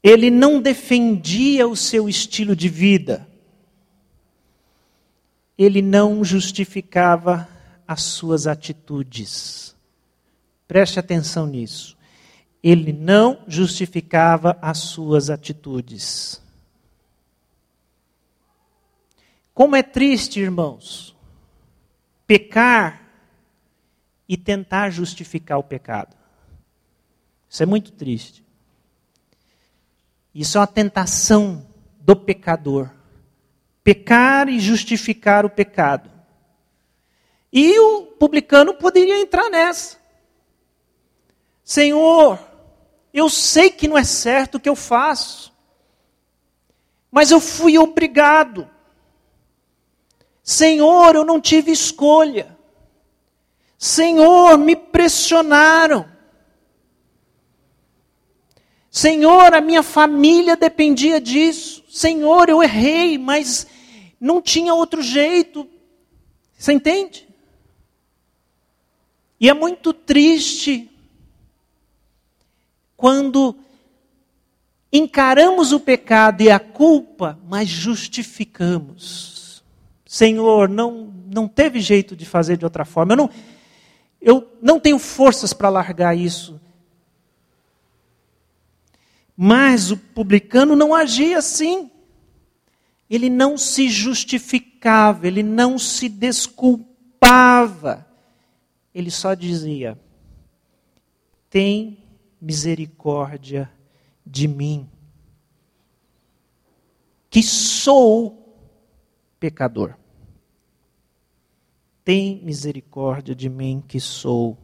Ele 0.03 0.31
não 0.31 0.61
defendia 0.61 1.67
o 1.69 1.77
seu 1.77 2.09
estilo 2.09 2.57
de 2.57 2.69
vida 2.69 3.29
ele 5.65 5.83
não 5.83 6.25
justificava 6.25 7.49
as 7.87 8.03
suas 8.03 8.47
atitudes. 8.47 9.77
Preste 10.67 10.99
atenção 10.99 11.47
nisso. 11.47 11.97
Ele 12.63 12.93
não 12.93 13.45
justificava 13.47 14.59
as 14.63 14.79
suas 14.79 15.29
atitudes. 15.31 16.41
Como 19.53 19.77
é 19.77 19.83
triste, 19.83 20.41
irmãos, 20.41 21.15
pecar 22.27 23.03
e 24.29 24.37
tentar 24.37 24.91
justificar 24.91 25.59
o 25.59 25.65
pecado. 25.65 26.17
Isso 27.49 27.63
é 27.63 27.67
muito 27.67 27.93
triste. 27.93 28.42
Isso 30.35 30.57
é 30.57 30.61
uma 30.61 30.67
tentação 30.67 31.67
do 32.01 32.17
pecador 32.17 32.91
pecar 33.83 34.49
e 34.49 34.61
justificar 34.61 35.45
o 35.45 35.51
pecado. 35.51 36.11
E 37.53 37.79
o 37.79 38.07
publicano 38.19 38.75
poderia 38.75 39.21
entrar 39.21 39.51
nessa. 39.51 39.99
Senhor, 41.63 42.39
eu 43.13 43.29
sei 43.29 43.71
que 43.71 43.89
não 43.89 43.99
é 43.99 44.05
certo 44.05 44.55
o 44.57 44.61
que 44.61 44.69
eu 44.69 44.77
faço, 44.77 45.53
mas 47.11 47.31
eu 47.31 47.41
fui 47.41 47.77
obrigado. 47.77 48.69
Senhor, 50.43 51.15
eu 51.15 51.25
não 51.25 51.41
tive 51.41 51.71
escolha. 51.71 52.57
Senhor, 53.77 54.57
me 54.57 54.75
pressionaram. 54.75 56.11
Senhor, 58.93 59.55
a 59.55 59.61
minha 59.63 59.83
família 59.83 60.55
dependia 60.55 61.19
disso. 61.19 61.83
Senhor, 61.89 62.51
eu 62.51 62.63
errei, 62.63 63.17
mas 63.17 63.67
não 64.21 64.43
tinha 64.43 64.75
outro 64.75 65.01
jeito. 65.01 65.67
Você 66.59 66.75
entende? 66.75 67.27
E 69.41 69.49
é 69.49 69.55
muito 69.55 69.95
triste 69.95 70.91
quando 72.95 73.57
encaramos 74.93 75.73
o 75.73 75.81
pecado 75.81 76.43
e 76.43 76.51
a 76.51 76.61
culpa, 76.61 77.39
mas 77.49 77.71
justificamos. 77.71 79.65
Senhor, 80.05 80.69
não, 80.69 81.11
não 81.33 81.49
teve 81.49 81.81
jeito 81.81 82.15
de 82.15 82.27
fazer 82.27 82.59
de 82.59 82.67
outra 82.67 82.85
forma. 82.85 83.15
Eu 83.15 83.17
não, 83.17 83.31
eu 84.21 84.53
não 84.61 84.79
tenho 84.79 84.99
forças 84.99 85.55
para 85.55 85.71
largar 85.71 86.15
isso. 86.15 86.61
Mas 89.37 89.91
o 89.91 89.97
publicano 89.97 90.77
não 90.77 90.95
agia 90.95 91.39
assim 91.39 91.91
ele 93.15 93.29
não 93.29 93.59
se 93.59 93.91
justificava, 93.91 95.27
ele 95.27 95.43
não 95.43 95.79
se 95.79 96.09
desculpava. 96.09 98.07
Ele 98.95 99.11
só 99.11 99.35
dizia: 99.35 100.01
Tem 101.51 102.03
misericórdia 102.41 103.71
de 104.25 104.49
mim, 104.49 104.89
que 107.29 107.43
sou 107.43 108.57
pecador. 109.39 109.95
Tem 112.03 112.43
misericórdia 112.43 113.35
de 113.35 113.51
mim, 113.51 113.85
que 113.87 114.01
sou 114.01 114.57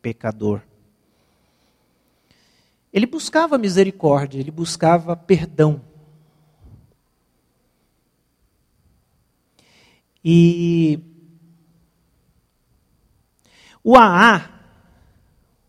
pecador. 0.00 0.62
Ele 2.92 3.06
buscava 3.06 3.56
misericórdia, 3.56 4.40
ele 4.40 4.50
buscava 4.50 5.16
perdão. 5.16 5.80
E 10.24 10.98
o 13.82 13.96
AA, 13.96 14.50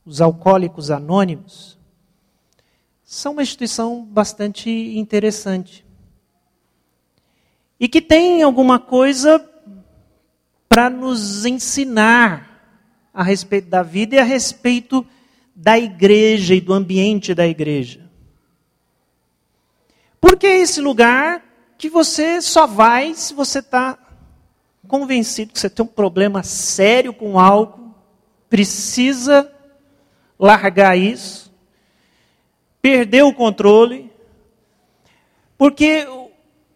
os 0.06 0.20
Alcoólicos 0.20 0.92
Anônimos, 0.92 1.78
são 3.04 3.34
uma 3.34 3.44
instituição 3.44 4.04
bastante 4.04 4.70
interessante. 4.70 5.86
E 7.80 7.88
que 7.88 8.02
tem 8.02 8.42
alguma 8.42 8.80
coisa 8.80 9.40
para 10.68 10.90
nos 10.90 11.46
ensinar 11.46 12.50
a 13.14 13.24
respeito 13.24 13.70
da 13.70 13.84
vida 13.84 14.16
e 14.16 14.20
a 14.20 14.24
respeito 14.24 15.06
da 15.62 15.78
igreja 15.78 16.56
e 16.56 16.60
do 16.60 16.74
ambiente 16.74 17.36
da 17.36 17.46
igreja. 17.46 18.10
Porque 20.20 20.48
é 20.48 20.58
esse 20.58 20.82
lugar 20.82 21.46
que 21.78 21.88
você 21.88 22.42
só 22.42 22.66
vai 22.66 23.14
se 23.14 23.32
você 23.36 23.60
está 23.60 23.96
convencido 24.88 25.54
que 25.54 25.60
você 25.60 25.70
tem 25.70 25.86
um 25.86 25.88
problema 25.88 26.42
sério 26.42 27.14
com 27.14 27.40
álcool, 27.40 27.94
precisa 28.50 29.54
largar 30.40 30.98
isso, 30.98 31.54
perdeu 32.82 33.28
o 33.28 33.34
controle, 33.34 34.12
porque 35.60 36.08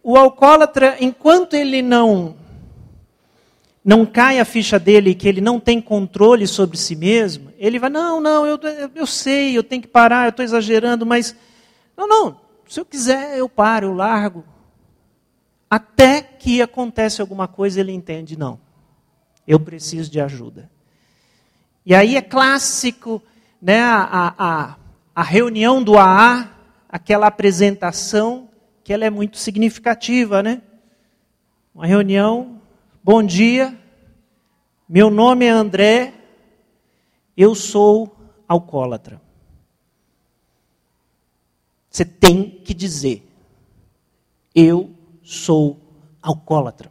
o 0.00 0.16
alcoólatra, 0.16 0.96
enquanto 1.00 1.54
ele 1.54 1.82
não 1.82 2.36
não 3.86 4.04
cai 4.04 4.40
a 4.40 4.44
ficha 4.44 4.80
dele 4.80 5.14
que 5.14 5.28
ele 5.28 5.40
não 5.40 5.60
tem 5.60 5.80
controle 5.80 6.44
sobre 6.48 6.76
si 6.76 6.96
mesmo, 6.96 7.52
ele 7.56 7.78
vai, 7.78 7.88
não, 7.88 8.20
não, 8.20 8.44
eu, 8.44 8.58
eu 8.92 9.06
sei, 9.06 9.56
eu 9.56 9.62
tenho 9.62 9.80
que 9.80 9.86
parar, 9.86 10.26
eu 10.26 10.30
estou 10.30 10.44
exagerando, 10.44 11.06
mas. 11.06 11.36
Não, 11.96 12.08
não, 12.08 12.40
se 12.68 12.80
eu 12.80 12.84
quiser, 12.84 13.38
eu 13.38 13.48
paro, 13.48 13.86
eu 13.86 13.94
largo. 13.94 14.44
Até 15.70 16.20
que 16.20 16.60
acontece 16.60 17.20
alguma 17.20 17.46
coisa, 17.46 17.78
ele 17.78 17.92
entende, 17.92 18.36
não, 18.36 18.58
eu 19.46 19.60
preciso 19.60 20.10
de 20.10 20.20
ajuda. 20.20 20.68
E 21.84 21.94
aí 21.94 22.16
é 22.16 22.22
clássico 22.22 23.22
né, 23.62 23.82
a, 23.82 24.34
a, 24.36 24.76
a 25.14 25.22
reunião 25.22 25.80
do 25.80 25.96
AA, 25.96 26.50
aquela 26.88 27.28
apresentação, 27.28 28.48
que 28.82 28.92
ela 28.92 29.04
é 29.04 29.10
muito 29.10 29.38
significativa, 29.38 30.42
né? 30.42 30.60
Uma 31.72 31.86
reunião 31.86 32.55
Bom 33.08 33.22
dia, 33.22 33.80
meu 34.88 35.10
nome 35.10 35.44
é 35.44 35.48
André, 35.48 36.12
eu 37.36 37.54
sou 37.54 38.16
alcoólatra. 38.48 39.22
Você 41.88 42.04
tem 42.04 42.50
que 42.50 42.74
dizer, 42.74 43.24
eu 44.52 44.92
sou 45.22 45.80
alcoólatra. 46.20 46.90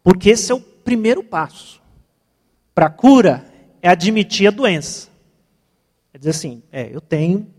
Porque 0.00 0.30
esse 0.30 0.52
é 0.52 0.54
o 0.54 0.60
primeiro 0.60 1.24
passo. 1.24 1.82
Para 2.72 2.86
a 2.86 2.90
cura, 2.90 3.44
é 3.82 3.88
admitir 3.88 4.46
a 4.46 4.52
doença. 4.52 5.08
É 6.14 6.18
dizer 6.18 6.30
assim, 6.30 6.62
é, 6.70 6.88
eu 6.94 7.00
tenho, 7.00 7.52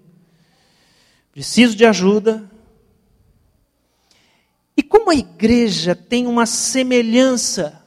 preciso 1.34 1.76
de 1.76 1.86
ajuda, 1.86 2.50
como 4.92 5.10
a 5.10 5.16
igreja 5.16 5.96
tem 5.96 6.28
uma 6.28 6.46
semelhança 6.46 7.82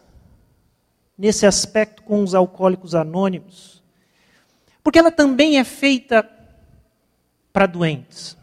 nesse 1.18 1.44
aspecto 1.44 2.02
com 2.02 2.22
os 2.22 2.34
alcoólicos 2.34 2.94
anônimos? 2.94 3.82
Porque 4.82 4.98
ela 4.98 5.10
também 5.10 5.58
é 5.58 5.64
feita 5.64 6.26
para 7.52 7.66
doentes, 7.66 8.38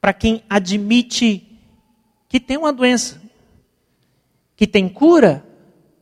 para 0.00 0.14
quem 0.14 0.42
admite 0.48 1.46
que 2.30 2.40
tem 2.40 2.56
uma 2.56 2.72
doença, 2.72 3.20
que 4.56 4.66
tem 4.66 4.88
cura, 4.88 5.44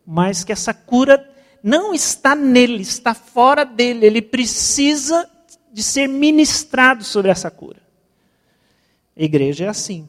mas 0.06 0.44
que 0.44 0.52
essa 0.52 0.72
cura 0.72 1.28
não 1.60 1.92
está 1.92 2.36
nele, 2.36 2.82
está 2.82 3.14
fora 3.14 3.64
dele, 3.64 4.06
ele 4.06 4.22
precisa 4.22 5.28
de 5.72 5.82
ser 5.82 6.06
ministrado 6.06 7.02
sobre 7.02 7.32
essa 7.32 7.50
cura. 7.50 7.82
A 9.16 9.22
igreja 9.24 9.64
é 9.64 9.68
assim. 9.68 10.08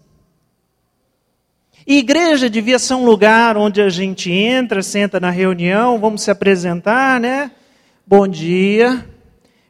E 1.85 1.97
igreja 1.97 2.49
devia 2.49 2.77
ser 2.77 2.93
um 2.93 3.05
lugar 3.05 3.57
onde 3.57 3.81
a 3.81 3.89
gente 3.89 4.31
entra, 4.31 4.83
senta 4.83 5.19
na 5.19 5.29
reunião, 5.31 5.99
vamos 5.99 6.21
se 6.21 6.29
apresentar, 6.29 7.19
né? 7.19 7.51
Bom 8.05 8.27
dia, 8.27 9.07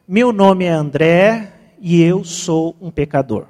meu 0.06 0.32
nome 0.32 0.64
é 0.64 0.70
André 0.70 1.52
e 1.80 2.02
eu 2.02 2.22
sou 2.22 2.76
um 2.80 2.90
pecador. 2.90 3.46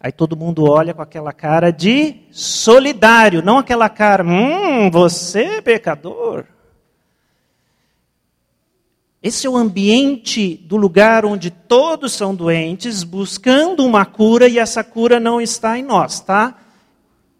Aí 0.00 0.12
todo 0.12 0.36
mundo 0.36 0.64
olha 0.64 0.94
com 0.94 1.02
aquela 1.02 1.32
cara 1.32 1.70
de 1.70 2.22
solidário, 2.30 3.42
não 3.42 3.58
aquela 3.58 3.88
cara, 3.88 4.24
hum, 4.24 4.90
você 4.90 5.42
é 5.42 5.60
pecador. 5.60 6.44
Esse 9.22 9.46
é 9.46 9.50
o 9.50 9.56
ambiente 9.56 10.56
do 10.56 10.76
lugar 10.76 11.24
onde 11.24 11.50
todos 11.50 12.12
são 12.12 12.34
doentes, 12.34 13.02
buscando 13.02 13.84
uma 13.84 14.06
cura 14.06 14.48
e 14.48 14.58
essa 14.58 14.84
cura 14.84 15.18
não 15.18 15.40
está 15.40 15.76
em 15.76 15.82
nós, 15.82 16.20
tá? 16.20 16.56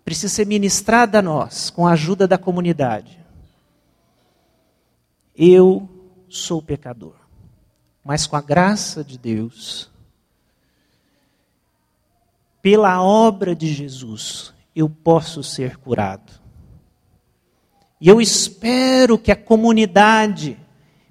Precisa 0.05 0.35
ser 0.35 0.47
ministrada 0.47 1.21
a 1.21 1.23
nós, 1.23 1.71
com 1.71 1.87
a 1.87 1.93
ajuda 1.93 2.27
da 2.27 2.37
comunidade. 2.37 3.19
Eu 5.37 5.89
sou 6.29 6.61
pecador, 6.61 7.15
mas 8.05 8.27
com 8.27 8.35
a 8.35 8.41
graça 8.41 9.05
de 9.05 9.17
Deus, 9.17 9.89
pela 12.61 13.01
obra 13.01 13.55
de 13.55 13.73
Jesus, 13.73 14.53
eu 14.75 14.91
posso 14.91 15.45
ser 15.45 15.77
curado. 15.77 16.33
E 18.01 18.09
eu 18.09 18.21
espero 18.21 19.19
que 19.19 19.31
a 19.31 19.37
comunidade, 19.37 20.59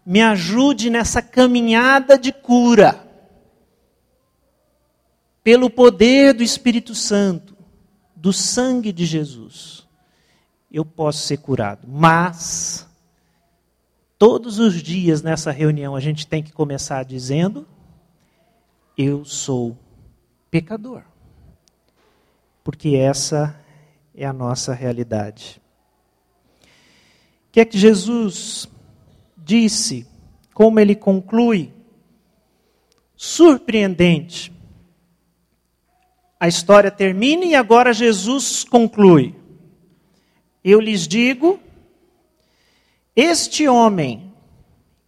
me 0.07 0.21
ajude 0.21 0.89
nessa 0.89 1.21
caminhada 1.21 2.17
de 2.17 2.31
cura. 2.31 3.05
Pelo 5.43 5.69
poder 5.69 6.33
do 6.33 6.41
Espírito 6.41 6.95
Santo, 6.95 7.57
do 8.15 8.31
sangue 8.31 8.93
de 8.93 9.05
Jesus, 9.05 9.85
eu 10.71 10.85
posso 10.85 11.27
ser 11.27 11.39
curado. 11.39 11.85
Mas, 11.85 12.87
todos 14.17 14.59
os 14.59 14.81
dias 14.81 15.21
nessa 15.21 15.51
reunião, 15.51 15.93
a 15.93 15.99
gente 15.99 16.25
tem 16.25 16.41
que 16.41 16.53
começar 16.53 17.03
dizendo: 17.03 17.67
Eu 18.97 19.25
sou 19.25 19.77
pecador. 20.49 21.03
Porque 22.63 22.95
essa 22.95 23.59
é 24.15 24.25
a 24.25 24.31
nossa 24.31 24.73
realidade. 24.73 25.61
O 26.63 27.51
que 27.51 27.59
é 27.59 27.65
que 27.65 27.77
Jesus 27.77 28.69
disse, 29.47 30.05
como 30.53 30.79
ele 30.79 30.93
conclui, 30.93 31.73
surpreendente. 33.15 34.51
A 36.37 36.47
história 36.47 36.91
termina 36.91 37.45
e 37.45 37.55
agora 37.55 37.93
Jesus 37.93 38.65
conclui. 38.65 39.33
Eu 40.63 40.79
lhes 40.81 41.07
digo: 41.07 41.59
este 43.15 43.67
homem 43.67 44.33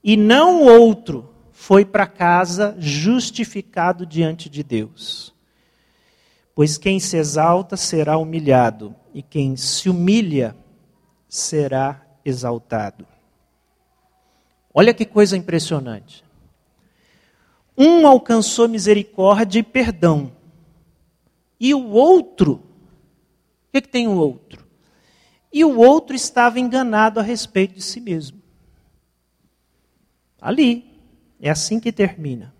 e 0.02 0.16
não 0.16 0.64
outro 0.64 1.30
foi 1.52 1.84
para 1.84 2.08
casa 2.08 2.76
justificado 2.80 4.06
diante 4.06 4.50
de 4.50 4.64
Deus. 4.64 5.36
Pois 6.56 6.78
quem 6.78 7.00
se 7.00 7.18
exalta 7.18 7.78
será 7.78 8.18
humilhado, 8.18 8.96
e 9.14 9.22
quem 9.22 9.56
se 9.56 9.90
humilha 9.90 10.56
será 11.28 12.02
exaltado. 12.26 13.06
Olha 14.80 14.94
que 14.94 15.04
coisa 15.04 15.36
impressionante. 15.36 16.24
Um 17.78 18.08
alcançou 18.08 18.66
misericórdia 18.66 19.60
e 19.60 19.64
perdão. 19.64 20.32
E 21.60 21.74
o 21.74 21.90
outro, 21.90 22.54
o 22.54 23.72
que, 23.74 23.82
que 23.82 23.90
tem 23.90 24.08
o 24.08 24.16
outro? 24.16 24.66
E 25.52 25.66
o 25.66 25.78
outro 25.78 26.16
estava 26.16 26.62
enganado 26.62 27.20
a 27.20 27.24
respeito 27.24 27.74
de 27.76 27.82
si 27.82 28.00
mesmo. 28.00 28.42
Ali, 30.40 30.90
é 31.42 31.50
assim 31.50 31.78
que 31.78 31.92
termina. 31.92 32.56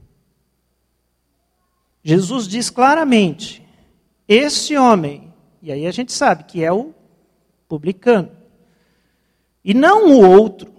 Jesus 2.04 2.50
diz 2.50 2.70
claramente: 2.70 3.66
esse 4.28 4.76
homem, 4.76 5.34
e 5.62 5.72
aí 5.72 5.88
a 5.88 5.92
gente 5.92 6.12
sabe 6.12 6.44
que 6.44 6.66
é 6.66 6.70
o 6.70 6.94
publicano, 7.66 8.30
e 9.64 9.74
não 9.74 10.10
o 10.10 10.30
outro, 10.30 10.79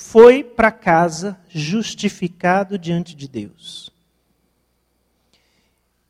foi 0.00 0.42
para 0.42 0.72
casa 0.72 1.38
justificado 1.50 2.78
diante 2.78 3.14
de 3.14 3.28
Deus. 3.28 3.92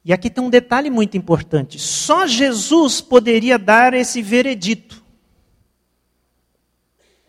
E 0.04 0.12
aqui 0.12 0.30
tem 0.30 0.42
um 0.42 0.48
detalhe 0.48 0.88
muito 0.88 1.16
importante: 1.16 1.76
só 1.76 2.24
Jesus 2.24 3.00
poderia 3.00 3.58
dar 3.58 3.92
esse 3.92 4.22
veredito 4.22 5.04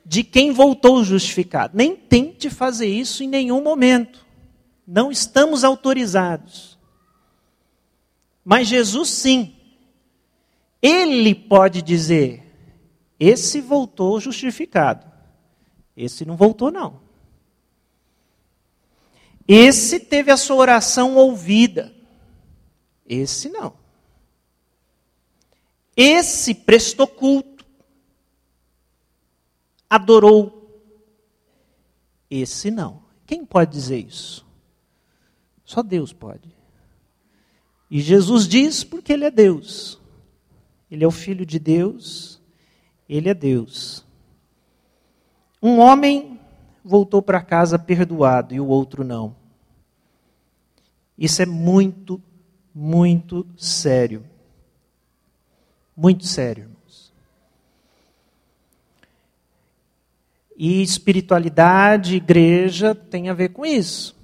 de 0.05 0.23
quem 0.23 0.51
voltou 0.51 1.03
justificado. 1.03 1.75
Nem 1.75 1.95
tente 1.95 2.47
fazer 2.47 2.87
isso 2.87 3.23
em 3.23 3.27
nenhum 3.27 3.63
momento. 3.63 4.23
Não 4.85 5.11
estamos 5.11 5.63
autorizados. 5.63 6.77
Mas 8.45 8.67
Jesus 8.67 9.09
sim. 9.09 9.55
Ele 10.79 11.33
pode 11.33 11.81
dizer: 11.81 12.43
esse 13.19 13.59
voltou 13.59 14.19
justificado. 14.19 15.10
Esse 15.95 16.25
não 16.25 16.35
voltou, 16.35 16.71
não. 16.71 17.01
Esse 19.47 19.99
teve 19.99 20.31
a 20.31 20.37
sua 20.37 20.55
oração 20.57 21.15
ouvida. 21.15 21.93
Esse 23.05 23.49
não. 23.49 23.75
Esse 25.95 26.55
prestou 26.55 27.05
culto, 27.05 27.65
adorou. 29.89 30.57
Esse 32.29 32.71
não. 32.71 33.03
Quem 33.27 33.45
pode 33.45 33.71
dizer 33.71 33.99
isso? 33.99 34.45
Só 35.65 35.83
Deus 35.83 36.13
pode. 36.13 36.49
E 37.89 37.99
Jesus 37.99 38.47
diz 38.47 38.83
porque 38.83 39.11
Ele 39.11 39.25
é 39.25 39.31
Deus. 39.31 39.99
Ele 40.89 41.03
é 41.03 41.07
o 41.07 41.11
Filho 41.11 41.45
de 41.45 41.59
Deus, 41.59 42.41
Ele 43.07 43.29
é 43.29 43.33
Deus. 43.33 44.05
Um 45.61 45.79
homem 45.79 46.39
voltou 46.83 47.21
para 47.21 47.41
casa 47.41 47.77
perdoado 47.77 48.53
e 48.53 48.59
o 48.59 48.67
outro 48.67 49.03
não. 49.03 49.35
Isso 51.17 51.41
é 51.41 51.45
muito, 51.45 52.19
muito 52.73 53.45
sério. 53.55 54.25
Muito 55.95 56.25
sério, 56.25 56.63
irmãos. 56.63 57.13
E 60.57 60.81
espiritualidade, 60.81 62.15
igreja, 62.15 62.95
tem 62.95 63.29
a 63.29 63.33
ver 63.33 63.49
com 63.49 63.63
isso. 63.63 64.19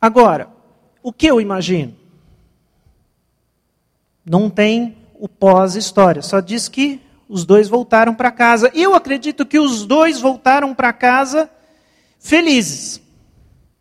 Agora, 0.00 0.48
o 1.02 1.12
que 1.12 1.26
eu 1.26 1.40
imagino? 1.40 1.96
Não 4.24 4.48
tem 4.48 5.01
o 5.22 5.28
pós-história, 5.28 6.20
só 6.20 6.40
diz 6.40 6.68
que 6.68 7.00
os 7.28 7.44
dois 7.44 7.68
voltaram 7.68 8.12
para 8.12 8.32
casa. 8.32 8.72
Eu 8.74 8.92
acredito 8.92 9.46
que 9.46 9.56
os 9.56 9.86
dois 9.86 10.20
voltaram 10.20 10.74
para 10.74 10.92
casa 10.92 11.48
felizes. 12.18 13.00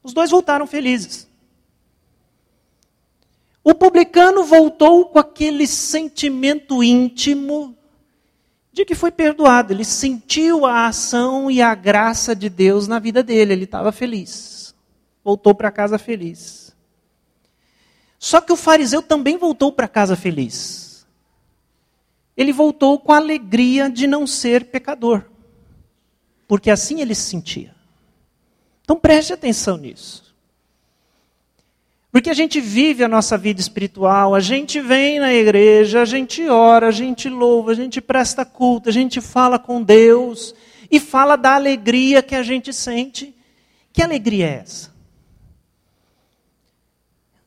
Os 0.04 0.14
dois 0.14 0.30
voltaram 0.30 0.68
felizes. 0.68 1.28
O 3.64 3.74
publicano 3.74 4.44
voltou 4.44 5.06
com 5.06 5.18
aquele 5.18 5.66
sentimento 5.66 6.84
íntimo 6.84 7.76
de 8.72 8.86
que 8.86 8.94
foi 8.94 9.10
perdoado. 9.10 9.74
Ele 9.74 9.84
sentiu 9.84 10.64
a 10.64 10.86
ação 10.86 11.50
e 11.50 11.60
a 11.60 11.74
graça 11.74 12.36
de 12.36 12.50
Deus 12.50 12.88
na 12.88 13.00
vida 13.00 13.24
dele. 13.24 13.54
Ele 13.54 13.64
estava 13.64 13.92
feliz. 13.92 14.76
Voltou 15.24 15.56
para 15.56 15.72
casa 15.72 15.98
feliz. 15.98 16.72
Só 18.20 18.40
que 18.40 18.54
o 18.54 18.56
fariseu 18.56 19.02
também 19.02 19.40
voltou 19.40 19.72
para 19.72 19.88
casa 19.88 20.16
feliz. 20.16 20.81
Ele 22.36 22.54
voltou 22.54 23.00
com 23.00 23.12
a 23.12 23.18
alegria 23.18 23.90
de 23.90 24.08
não 24.08 24.26
ser 24.26 24.66
pecador. 24.66 25.26
Porque 26.48 26.70
assim 26.70 27.02
ele 27.02 27.16
se 27.16 27.30
sentia. 27.30 27.76
Então 28.84 28.98
preste 29.00 29.34
atenção 29.34 29.78
nisso. 29.78 30.32
Porque 32.12 32.30
a 32.30 32.34
gente 32.34 32.60
vive 32.60 33.06
a 33.06 33.08
nossa 33.08 33.38
vida 33.38 33.62
espiritual, 33.62 34.36
a 34.36 34.42
gente 34.42 34.82
vem 34.82 35.18
na 35.18 35.34
igreja, 35.34 36.02
a 36.02 36.06
gente 36.06 36.46
ora, 36.50 36.90
a 36.90 36.92
gente 36.92 37.30
louva, 37.30 37.72
a 37.72 37.74
gente 37.74 38.02
presta 38.02 38.44
culto, 38.44 38.90
a 38.90 38.92
gente 38.92 39.22
fala 39.22 39.58
com 39.58 39.82
Deus 39.82 40.54
e 40.92 41.00
fala 41.00 41.38
da 41.38 41.56
alegria 41.56 42.22
que 42.22 42.36
a 42.36 42.44
gente 42.44 42.74
sente. 42.74 43.34
Que 43.94 44.02
alegria 44.02 44.46
é 44.46 44.54
essa? 44.56 44.92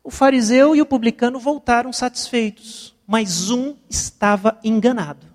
O 0.03 0.11
fariseu 0.11 0.75
e 0.75 0.81
o 0.81 0.87
publicano 0.87 1.39
voltaram 1.39 1.93
satisfeitos, 1.93 2.94
mas 3.07 3.51
um 3.51 3.77
estava 3.89 4.59
enganado. 4.65 5.27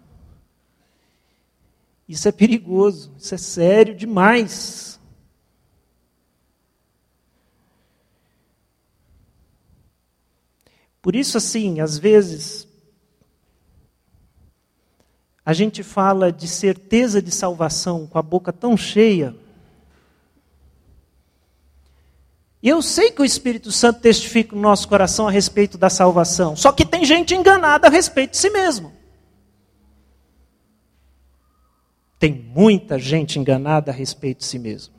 Isso 2.08 2.28
é 2.28 2.32
perigoso, 2.32 3.12
isso 3.18 3.36
é 3.36 3.38
sério 3.38 3.96
demais. 3.96 5.00
Por 11.02 11.16
isso, 11.16 11.38
assim, 11.38 11.80
às 11.80 11.98
vezes, 11.98 12.68
a 15.46 15.54
gente 15.54 15.82
fala 15.82 16.32
de 16.32 16.48
certeza 16.48 17.22
de 17.22 17.32
salvação 17.32 18.06
com 18.06 18.18
a 18.18 18.22
boca 18.22 18.52
tão 18.52 18.76
cheia. 18.76 19.36
E 22.62 22.68
eu 22.68 22.82
sei 22.82 23.12
que 23.12 23.22
o 23.22 23.26
Espírito 23.26 23.72
Santo 23.72 24.02
testifica 24.02 24.54
no 24.54 24.62
nosso 24.62 24.88
coração 24.88 25.28
a 25.28 25.32
respeito 25.32 25.78
da 25.78 25.90
salvação. 25.90 26.56
Só 26.56 26.72
que 26.72 26.86
tem 26.86 27.06
gente 27.06 27.34
enganada 27.34 27.88
a 27.88 27.90
respeito 27.90 28.32
de 28.32 28.38
si 28.38 28.50
mesmo. 28.50 28.94
Tem 32.20 32.34
muita 32.34 33.00
gente 33.00 33.40
enganada 33.40 33.92
a 33.92 33.94
respeito 33.94 34.40
de 34.40 34.46
si 34.46 34.60
mesmo. 34.60 34.94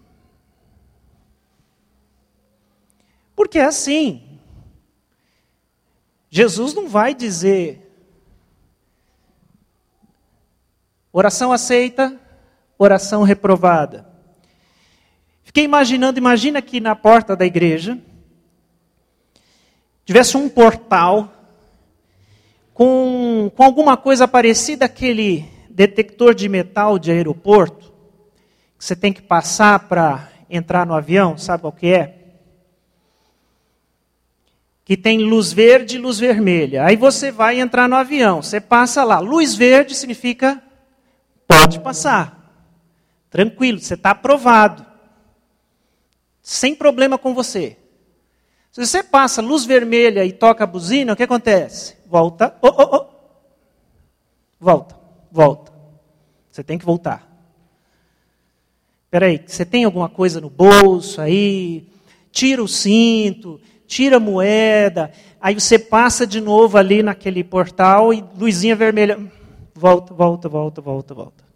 Porque 3.36 3.58
é 3.58 3.64
assim. 3.64 4.40
Jesus 6.30 6.72
não 6.72 6.88
vai 6.88 7.14
dizer 7.14 7.86
oração 11.12 11.52
aceita, 11.52 12.18
oração 12.78 13.22
reprovada. 13.22 14.09
Fiquei 15.51 15.64
imaginando, 15.64 16.16
imagina 16.16 16.62
que 16.62 16.78
na 16.78 16.94
porta 16.94 17.34
da 17.34 17.44
igreja 17.44 17.98
tivesse 20.05 20.36
um 20.36 20.48
portal 20.48 21.28
com, 22.72 23.51
com 23.57 23.64
alguma 23.64 23.96
coisa 23.96 24.28
parecida 24.28 24.84
aquele 24.84 25.44
detector 25.68 26.36
de 26.36 26.48
metal 26.48 27.01
de 27.01 27.11
aeroporto 27.11 27.92
que 28.78 28.84
você 28.84 28.94
tem 28.94 29.12
que 29.12 29.20
passar 29.20 29.88
para 29.88 30.30
entrar 30.48 30.86
no 30.86 30.94
avião, 30.94 31.36
sabe 31.36 31.62
qual 31.62 31.72
que 31.72 31.88
é? 31.88 32.14
que 34.84 34.96
tem 34.96 35.18
luz 35.18 35.53
verde 35.53 35.96
e 35.96 36.01
luz 36.01 36.20
vermelha. 36.20 36.84
Aí 36.84 36.94
você 36.94 37.32
vai 37.32 37.59
entrar 37.59 37.88
no 37.88 37.96
avião, 37.96 38.40
você 38.40 38.61
passa 38.61 39.03
lá. 39.03 39.18
Luz 39.18 39.57
verde 39.57 39.96
significa 39.96 40.62
pode 41.48 41.80
passar. 41.80 42.55
Tranquilo, 43.28 43.80
você 43.80 43.94
está 43.94 44.11
aprovado. 44.11 44.89
Sem 46.43 46.74
problema 46.74 47.18
com 47.18 47.34
você. 47.34 47.76
Se 48.72 48.84
você 48.84 49.03
passa 49.03 49.43
luz 49.43 49.64
vermelha 49.64 50.24
e 50.24 50.32
toca 50.32 50.64
a 50.64 50.66
buzina, 50.66 51.12
o 51.12 51.16
que 51.16 51.22
acontece? 51.22 51.97
Volta. 52.07 52.57
Oh, 52.62 52.68
oh, 52.68 52.97
oh. 52.97 53.07
Volta, 54.59 54.97
volta. 55.30 55.72
Você 56.51 56.62
tem 56.62 56.78
que 56.78 56.84
voltar. 56.84 57.28
Espera 59.07 59.26
aí, 59.26 59.43
você 59.45 59.64
tem 59.64 59.84
alguma 59.84 60.09
coisa 60.09 60.41
no 60.41 60.49
bolso 60.49 61.20
aí? 61.20 61.88
Tira 62.30 62.62
o 62.62 62.68
cinto, 62.68 63.61
tira 63.86 64.18
a 64.18 64.20
moeda, 64.20 65.11
aí 65.41 65.55
você 65.55 65.80
passa 65.80 66.24
de 66.24 66.41
novo 66.41 66.78
ali 66.78 67.03
naquele 67.03 67.43
portal 67.43 68.14
e 68.14 68.24
luzinha 68.38 68.76
vermelha. 68.76 69.18
Volta, 69.74 70.14
volta, 70.14 70.49
volta, 70.49 70.80
volta, 70.80 71.14
volta. 71.14 71.49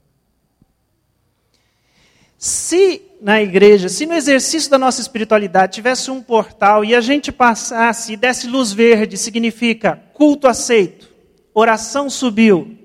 Se 2.45 3.01
na 3.23 3.41
igreja, 3.41 3.89
se 3.89 4.05
no 4.05 4.13
exercício 4.13 4.71
da 4.71 4.77
nossa 4.77 5.01
espiritualidade 5.01 5.73
tivesse 5.73 6.11
um 6.11 6.23
portal 6.23 6.85
e 6.85 6.95
a 6.95 7.01
gente 7.01 7.33
passasse 7.33 8.13
e 8.13 8.17
desse 8.19 8.47
luz 8.47 8.71
verde, 8.71 9.17
significa 9.17 9.97
culto 10.13 10.47
aceito, 10.47 11.11
oração 11.55 12.11
subiu, 12.11 12.77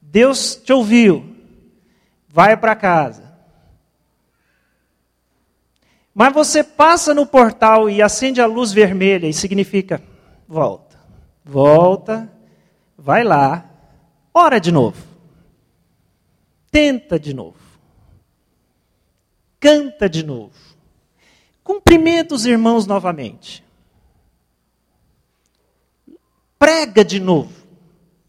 Deus 0.00 0.56
te 0.56 0.72
ouviu, 0.72 1.36
vai 2.26 2.56
para 2.56 2.74
casa. 2.74 3.30
Mas 6.14 6.32
você 6.32 6.64
passa 6.64 7.12
no 7.12 7.26
portal 7.26 7.90
e 7.90 8.00
acende 8.00 8.40
a 8.40 8.46
luz 8.46 8.72
vermelha 8.72 9.26
e 9.26 9.34
significa 9.34 10.02
volta, 10.48 10.98
volta, 11.44 12.32
vai 12.96 13.22
lá, 13.22 13.68
ora 14.32 14.58
de 14.58 14.72
novo, 14.72 15.06
tenta 16.70 17.20
de 17.20 17.34
novo, 17.34 17.65
canta 19.60 20.08
de 20.08 20.22
novo, 20.22 20.54
cumprimenta 21.62 22.34
os 22.34 22.46
irmãos 22.46 22.86
novamente, 22.86 23.64
prega 26.58 27.04
de 27.04 27.20
novo. 27.20 27.66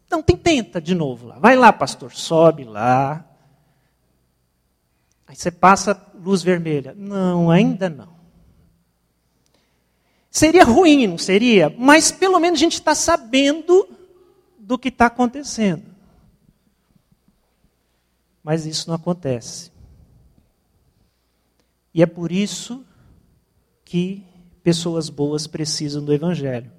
Não, 0.10 0.24
tenta 0.24 0.80
de 0.80 0.96
novo 0.96 1.28
lá. 1.28 1.38
Vai 1.38 1.58
lá, 1.58 1.74
pastor, 1.74 2.14
sobe 2.14 2.64
lá, 2.64 3.28
Aí 5.28 5.36
você 5.36 5.52
passa 5.52 6.02
luz 6.16 6.42
vermelha. 6.42 6.96
Não, 6.98 7.52
ainda 7.52 7.90
não. 7.90 8.16
Seria 10.32 10.64
ruim, 10.64 11.06
não 11.06 11.18
seria? 11.18 11.74
Mas 11.78 12.12
pelo 12.12 12.40
menos 12.40 12.60
a 12.60 12.64
gente 12.64 12.76
está 12.76 12.96
sabendo 12.96 13.88
do 14.58 14.80
que 14.80 14.88
está 14.88 15.08
acontecendo. 15.08 15.84
Mas 18.42 18.66
isso 18.66 18.88
não 18.88 18.96
acontece. 18.96 19.72
E 21.98 22.04
é 22.04 22.06
por 22.06 22.32
isso 22.32 22.86
que 23.84 24.24
pessoas 24.62 25.10
boas 25.10 25.48
precisam 25.48 26.06
do 26.06 26.14
Evangelho 26.14 26.72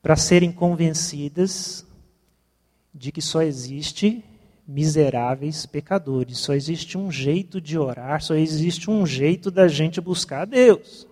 para 0.00 0.16
serem 0.16 0.50
convencidas 0.50 1.86
de 2.94 3.12
que 3.12 3.20
só 3.20 3.42
existe 3.42 4.24
miseráveis 4.66 5.66
pecadores. 5.66 6.38
Só 6.38 6.54
existe 6.54 6.96
um 6.96 7.12
jeito 7.12 7.60
de 7.60 7.78
orar, 7.78 8.22
só 8.22 8.34
existe 8.34 8.90
um 8.90 9.04
jeito 9.04 9.50
da 9.50 9.68
gente 9.68 10.00
buscar 10.00 10.40
a 10.40 10.46
Deus. 10.46 11.06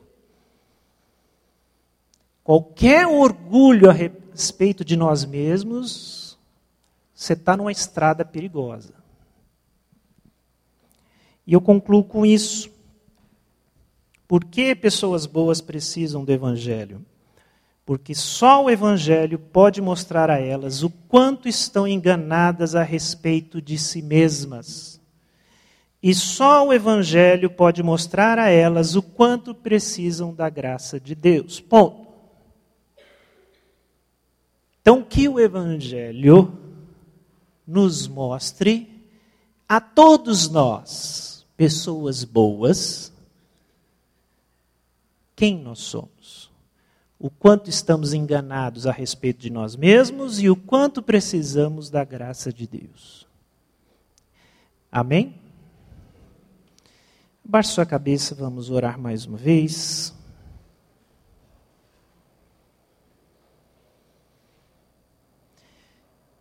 qualquer 2.42 3.06
orgulho 3.06 3.90
a 3.90 3.92
respeito 3.92 4.86
de 4.86 4.96
nós 4.96 5.26
mesmos, 5.26 6.38
você 7.14 7.34
está 7.34 7.54
numa 7.54 7.72
estrada 7.72 8.24
perigosa. 8.24 9.03
E 11.46 11.52
eu 11.52 11.60
concluo 11.60 12.04
com 12.04 12.24
isso. 12.24 12.70
Por 14.26 14.44
que 14.44 14.74
pessoas 14.74 15.26
boas 15.26 15.60
precisam 15.60 16.24
do 16.24 16.32
Evangelho? 16.32 17.04
Porque 17.84 18.14
só 18.14 18.64
o 18.64 18.70
Evangelho 18.70 19.38
pode 19.38 19.82
mostrar 19.82 20.30
a 20.30 20.38
elas 20.38 20.82
o 20.82 20.88
quanto 20.88 21.48
estão 21.48 21.86
enganadas 21.86 22.74
a 22.74 22.82
respeito 22.82 23.60
de 23.60 23.76
si 23.76 24.00
mesmas. 24.00 25.00
E 26.02 26.14
só 26.14 26.66
o 26.66 26.72
Evangelho 26.72 27.50
pode 27.50 27.82
mostrar 27.82 28.38
a 28.38 28.48
elas 28.48 28.96
o 28.96 29.02
quanto 29.02 29.54
precisam 29.54 30.34
da 30.34 30.48
graça 30.48 30.98
de 30.98 31.14
Deus. 31.14 31.60
Ponto. 31.60 32.04
Então, 34.80 35.02
que 35.02 35.28
o 35.28 35.40
Evangelho 35.40 36.58
nos 37.66 38.06
mostre 38.06 39.02
a 39.66 39.80
todos 39.80 40.50
nós, 40.50 41.23
pessoas 41.56 42.24
boas, 42.24 43.12
quem 45.36 45.58
nós 45.58 45.80
somos, 45.80 46.50
o 47.18 47.30
quanto 47.30 47.70
estamos 47.70 48.12
enganados 48.12 48.86
a 48.86 48.92
respeito 48.92 49.40
de 49.40 49.50
nós 49.50 49.76
mesmos 49.76 50.40
e 50.40 50.48
o 50.48 50.56
quanto 50.56 51.02
precisamos 51.02 51.90
da 51.90 52.04
graça 52.04 52.52
de 52.52 52.66
Deus. 52.66 53.26
Amém? 54.90 55.40
Baixe 57.44 57.72
sua 57.72 57.84
cabeça, 57.84 58.34
vamos 58.34 58.70
orar 58.70 58.98
mais 58.98 59.26
uma 59.26 59.36
vez. 59.36 60.14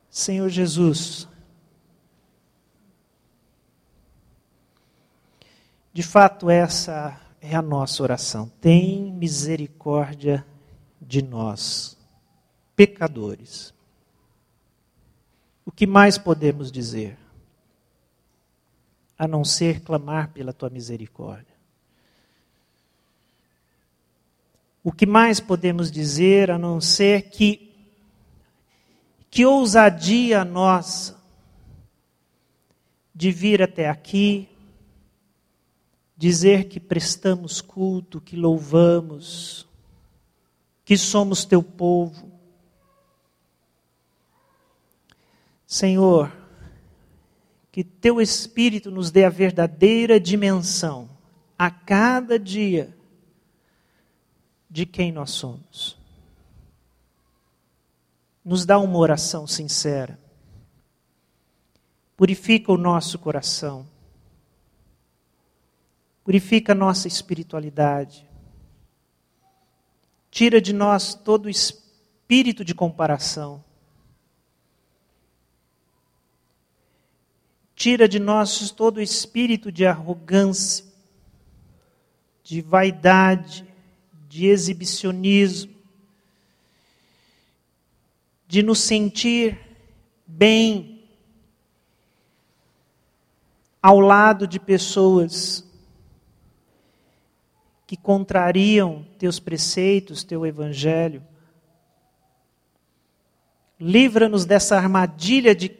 Senhor 0.09 0.47
Jesus, 0.47 1.27
de 5.93 6.01
fato 6.01 6.49
essa 6.49 7.21
é 7.39 7.55
a 7.55 7.61
nossa 7.61 8.01
oração. 8.01 8.51
Tem 8.59 9.11
misericórdia 9.13 10.43
de 10.99 11.21
nós, 11.21 11.95
pecadores. 12.75 13.73
O 15.63 15.71
que 15.71 15.85
mais 15.85 16.17
podemos 16.17 16.71
dizer? 16.71 17.15
A 19.17 19.27
não 19.27 19.45
ser 19.45 19.81
clamar 19.81 20.29
pela 20.29 20.51
tua 20.51 20.69
misericórdia. 20.69 21.53
O 24.83 24.91
que 24.91 25.05
mais 25.05 25.39
podemos 25.39 25.91
dizer 25.91 26.49
a 26.49 26.57
não 26.57 26.81
ser 26.81 27.29
que 27.29 27.69
que 29.29 29.45
ousadia 29.45 30.45
nossa 30.45 31.17
de 33.15 33.31
vir 33.31 33.63
até 33.63 33.89
aqui 33.89 34.47
dizer 36.23 36.69
que 36.69 36.79
prestamos 36.79 37.59
culto, 37.59 38.21
que 38.21 38.37
louvamos, 38.37 39.67
que 40.85 40.97
somos 40.97 41.43
teu 41.43 41.61
povo. 41.61 42.31
Senhor, 45.67 46.31
que 47.73 47.83
teu 47.83 48.21
Espírito 48.21 48.89
nos 48.89 49.11
dê 49.11 49.25
a 49.25 49.29
verdadeira 49.29 50.17
dimensão 50.17 51.09
a 51.59 51.69
cada 51.69 52.39
dia 52.39 52.97
de 54.69 54.85
quem 54.85 55.11
nós 55.11 55.31
somos. 55.31 55.97
Nos 58.45 58.65
dá 58.65 58.79
uma 58.79 58.97
oração 58.97 59.45
sincera. 59.45 60.17
Purifica 62.15 62.71
o 62.71 62.77
nosso 62.77 63.19
coração 63.19 63.91
Purifica 66.23 66.73
nossa 66.73 67.07
espiritualidade. 67.07 68.25
Tira 70.31 70.61
de 70.61 70.71
nós 70.71 71.13
todo 71.13 71.45
o 71.45 71.49
espírito 71.49 72.63
de 72.63 72.73
comparação. 72.73 73.63
Tira 77.75 78.07
de 78.07 78.19
nós 78.19 78.71
todo 78.71 78.97
o 78.97 79.01
espírito 79.01 79.71
de 79.71 79.85
arrogância, 79.85 80.85
de 82.41 82.61
vaidade, 82.61 83.67
de 84.29 84.47
exibicionismo, 84.47 85.73
de 88.47 88.63
nos 88.63 88.79
sentir 88.79 89.59
bem 90.25 91.05
ao 93.81 93.99
lado 93.99 94.47
de 94.47 94.59
pessoas 94.59 95.62
que 97.93 97.97
contrariam 97.97 99.05
teus 99.19 99.39
preceitos, 99.39 100.23
teu 100.23 100.47
evangelho. 100.47 101.21
Livra-nos 103.79 104.45
dessa 104.45 104.75
armadilha 104.75 105.53
de 105.53 105.71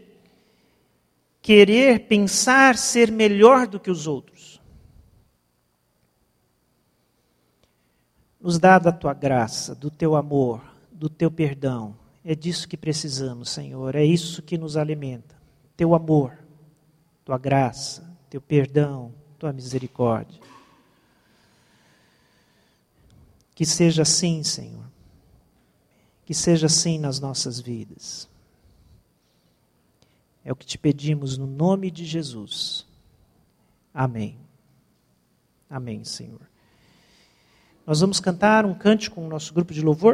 querer 1.41 2.01
pensar 2.01 2.78
ser 2.78 3.11
melhor 3.11 3.66
do 3.66 3.80
que 3.80 3.89
os 3.89 4.05
outros. 4.05 4.61
Nos 8.39 8.59
dá 8.59 8.78
da 8.78 8.91
tua 8.91 9.16
graça, 9.16 9.74
do 9.74 9.89
teu 9.89 10.16
amor, 10.16 10.61
do 10.91 11.09
teu 11.09 11.32
perdão. 11.32 11.97
É 12.24 12.36
disso 12.36 12.68
que 12.68 12.78
precisamos, 12.78 13.49
Senhor. 13.49 13.95
É 13.95 14.05
isso 14.05 14.43
que 14.43 14.55
nos 14.55 14.78
alimenta. 14.78 15.36
Teu 15.76 15.95
amor, 15.95 16.38
tua 17.26 17.39
graça, 17.39 18.07
teu 18.30 18.39
perdão, 18.39 19.11
tua 19.39 19.51
misericórdia. 19.51 20.52
Que 23.55 23.65
seja 23.65 24.01
assim, 24.01 24.43
Senhor. 24.43 24.85
Que 26.25 26.33
seja 26.33 26.67
assim 26.67 26.97
nas 26.97 27.19
nossas 27.19 27.59
vidas. 27.59 28.29
É 30.43 30.51
o 30.51 30.55
que 30.55 30.65
te 30.65 30.77
pedimos 30.77 31.37
no 31.37 31.47
nome 31.47 31.89
de 31.89 32.05
Jesus. 32.05 32.85
Amém. 33.93 34.37
Amém, 35.69 36.03
Senhor. 36.03 36.41
Nós 37.85 37.99
vamos 38.01 38.19
cantar 38.19 38.65
um 38.65 38.73
cântico 38.73 39.15
com 39.15 39.25
o 39.25 39.29
nosso 39.29 39.53
grupo 39.53 39.73
de 39.73 39.81
louvor. 39.81 40.11